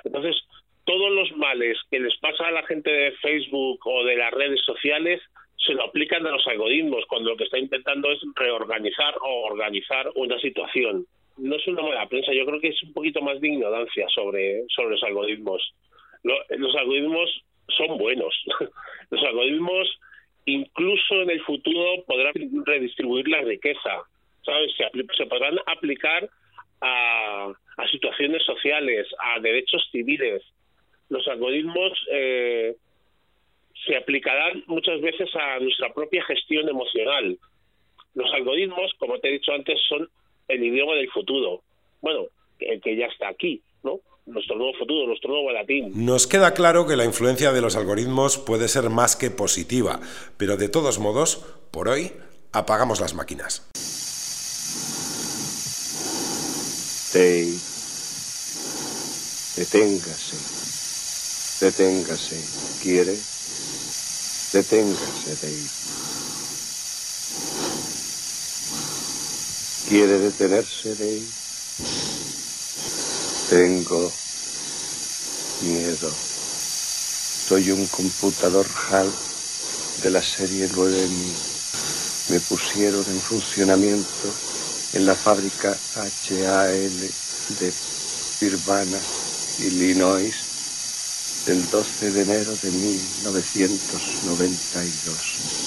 Entonces, 0.04 0.36
todos 0.84 1.10
los 1.12 1.36
males 1.36 1.76
que 1.90 2.00
les 2.00 2.16
pasa 2.18 2.46
a 2.46 2.52
la 2.52 2.62
gente 2.62 2.90
de 2.90 3.12
Facebook 3.12 3.80
o 3.84 4.04
de 4.04 4.16
las 4.16 4.32
redes 4.32 4.60
sociales 4.64 5.20
se 5.56 5.74
lo 5.74 5.84
aplican 5.84 6.26
a 6.26 6.30
los 6.30 6.46
algoritmos, 6.46 7.04
cuando 7.06 7.30
lo 7.30 7.36
que 7.36 7.44
está 7.44 7.58
intentando 7.58 8.10
es 8.10 8.20
reorganizar 8.34 9.14
o 9.20 9.46
organizar 9.50 10.08
una 10.14 10.38
situación 10.38 11.04
no 11.36 11.56
es 11.56 11.66
una 11.66 11.82
mala 11.82 12.08
prensa, 12.08 12.32
yo 12.32 12.44
creo 12.46 12.60
que 12.60 12.68
es 12.68 12.82
un 12.82 12.92
poquito 12.92 13.20
más 13.22 13.40
de 13.40 13.48
ignorancia 13.48 14.06
sobre, 14.14 14.64
sobre 14.68 14.90
los 14.90 15.02
algoritmos. 15.04 15.74
los 16.22 16.76
algoritmos 16.76 17.44
son 17.68 17.98
buenos. 17.98 18.34
los 19.10 19.24
algoritmos 19.24 19.98
incluso 20.46 21.22
en 21.22 21.30
el 21.30 21.40
futuro 21.42 22.04
podrán 22.06 22.32
redistribuir 22.64 23.28
la 23.28 23.42
riqueza, 23.42 24.02
¿sabes? 24.44 24.72
Se, 24.76 24.84
se 25.16 25.26
podrán 25.26 25.58
aplicar 25.66 26.28
a, 26.80 27.52
a, 27.76 27.88
situaciones 27.88 28.42
sociales, 28.44 29.06
a 29.18 29.40
derechos 29.40 29.86
civiles. 29.92 30.42
Los 31.08 31.26
algoritmos 31.28 31.92
eh, 32.10 32.74
se 33.86 33.96
aplicarán 33.96 34.64
muchas 34.66 35.00
veces 35.00 35.28
a 35.34 35.58
nuestra 35.58 35.92
propia 35.92 36.24
gestión 36.24 36.68
emocional. 36.68 37.38
Los 38.14 38.32
algoritmos, 38.32 38.92
como 38.98 39.18
te 39.18 39.28
he 39.28 39.32
dicho 39.32 39.52
antes, 39.52 39.80
son 39.88 40.08
el 40.50 40.64
idioma 40.64 40.94
del 40.94 41.10
futuro. 41.10 41.62
Bueno, 42.00 42.26
el 42.58 42.80
que 42.80 42.96
ya 42.96 43.06
está 43.06 43.28
aquí, 43.28 43.62
¿no? 43.82 44.00
Nuestro 44.26 44.56
nuevo 44.56 44.72
futuro, 44.78 45.06
nuestro 45.06 45.30
nuevo 45.30 45.50
latín. 45.50 45.92
Nos 46.04 46.26
queda 46.26 46.52
claro 46.54 46.86
que 46.86 46.96
la 46.96 47.04
influencia 47.04 47.52
de 47.52 47.60
los 47.60 47.76
algoritmos 47.76 48.38
puede 48.38 48.68
ser 48.68 48.90
más 48.90 49.16
que 49.16 49.30
positiva, 49.30 50.00
pero 50.36 50.56
de 50.56 50.68
todos 50.68 50.98
modos, 50.98 51.44
por 51.70 51.88
hoy, 51.88 52.12
apagamos 52.52 53.00
las 53.00 53.14
máquinas. 53.14 53.68
Tei, 57.12 57.50
deténgase, 59.56 60.36
deténgase, 61.64 62.38
¿quiere? 62.82 63.16
Deténgase, 64.52 65.36
Tei. 65.40 65.79
Quiere 69.90 70.18
detenerse 70.20 70.94
de 70.94 71.04
ahí. 71.04 71.28
Tengo 73.50 74.12
miedo. 75.62 76.10
Soy 77.48 77.72
un 77.72 77.84
computador 77.88 78.68
HAL 78.88 79.12
de 80.04 80.10
la 80.10 80.22
serie 80.22 80.68
9000. 80.68 81.34
Me 82.28 82.38
pusieron 82.38 83.04
en 83.04 83.20
funcionamiento 83.20 84.32
en 84.92 85.06
la 85.06 85.16
fábrica 85.16 85.76
HAL 85.96 87.10
de 87.58 87.74
Urbana, 88.42 89.00
Illinois, 89.58 90.36
el 91.48 91.68
12 91.68 92.12
de 92.12 92.22
enero 92.22 92.56
de 92.62 92.70
1992. 92.70 95.59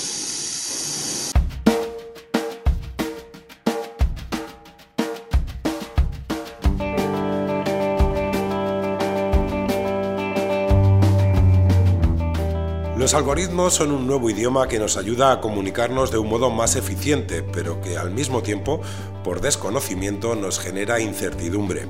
Los 13.04 13.16
algoritmos 13.16 13.74
son 13.74 13.92
un 13.92 14.08
nuevo 14.08 14.30
idioma 14.30 14.70
que 14.70 14.80
nos 14.80 14.96
ayuda 14.96 15.34
a 15.34 15.42
comunicarnos 15.42 16.10
de 16.10 16.20
un 16.20 16.30
modo 16.30 16.50
más 16.50 16.78
eficiente, 16.78 17.44
pero 17.44 17.82
que 17.82 17.98
al 17.98 18.12
mismo 18.12 18.44
tiempo, 18.44 18.80
por 19.26 19.42
desconocimiento, 19.42 20.36
nos 20.36 20.58
genera 20.58 21.02
incertidumbre. 21.02 21.86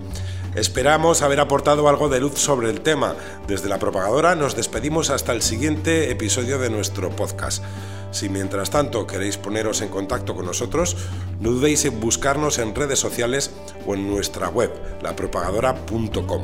Esperamos 0.55 1.21
haber 1.21 1.39
aportado 1.39 1.87
algo 1.87 2.09
de 2.09 2.19
luz 2.19 2.39
sobre 2.39 2.71
el 2.71 2.81
tema. 2.81 3.13
Desde 3.45 3.69
la 3.69 3.77
propagadora 3.77 4.33
nos 4.33 4.55
despedimos 4.55 5.11
hasta 5.11 5.33
el 5.33 5.43
siguiente 5.43 6.09
episodio 6.09 6.57
de 6.57 6.71
nuestro 6.71 7.11
podcast. 7.11 7.63
Si 8.09 8.27
mientras 8.27 8.71
tanto 8.71 9.05
queréis 9.05 9.37
poneros 9.37 9.81
en 9.81 9.89
contacto 9.89 10.33
con 10.33 10.47
nosotros, 10.47 10.97
no 11.39 11.51
dudéis 11.51 11.85
en 11.85 11.99
buscarnos 11.99 12.57
en 12.57 12.73
redes 12.73 12.97
sociales 12.97 13.51
o 13.85 13.93
en 13.93 14.09
nuestra 14.09 14.49
web, 14.49 14.71
lapropagadora.com. 15.03 16.41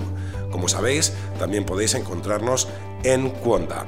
Como 0.52 0.68
sabéis, 0.68 1.14
también 1.40 1.66
podéis 1.66 1.96
encontrarnos 1.96 2.68
en 3.04 3.32
Cuonda. 3.32 3.88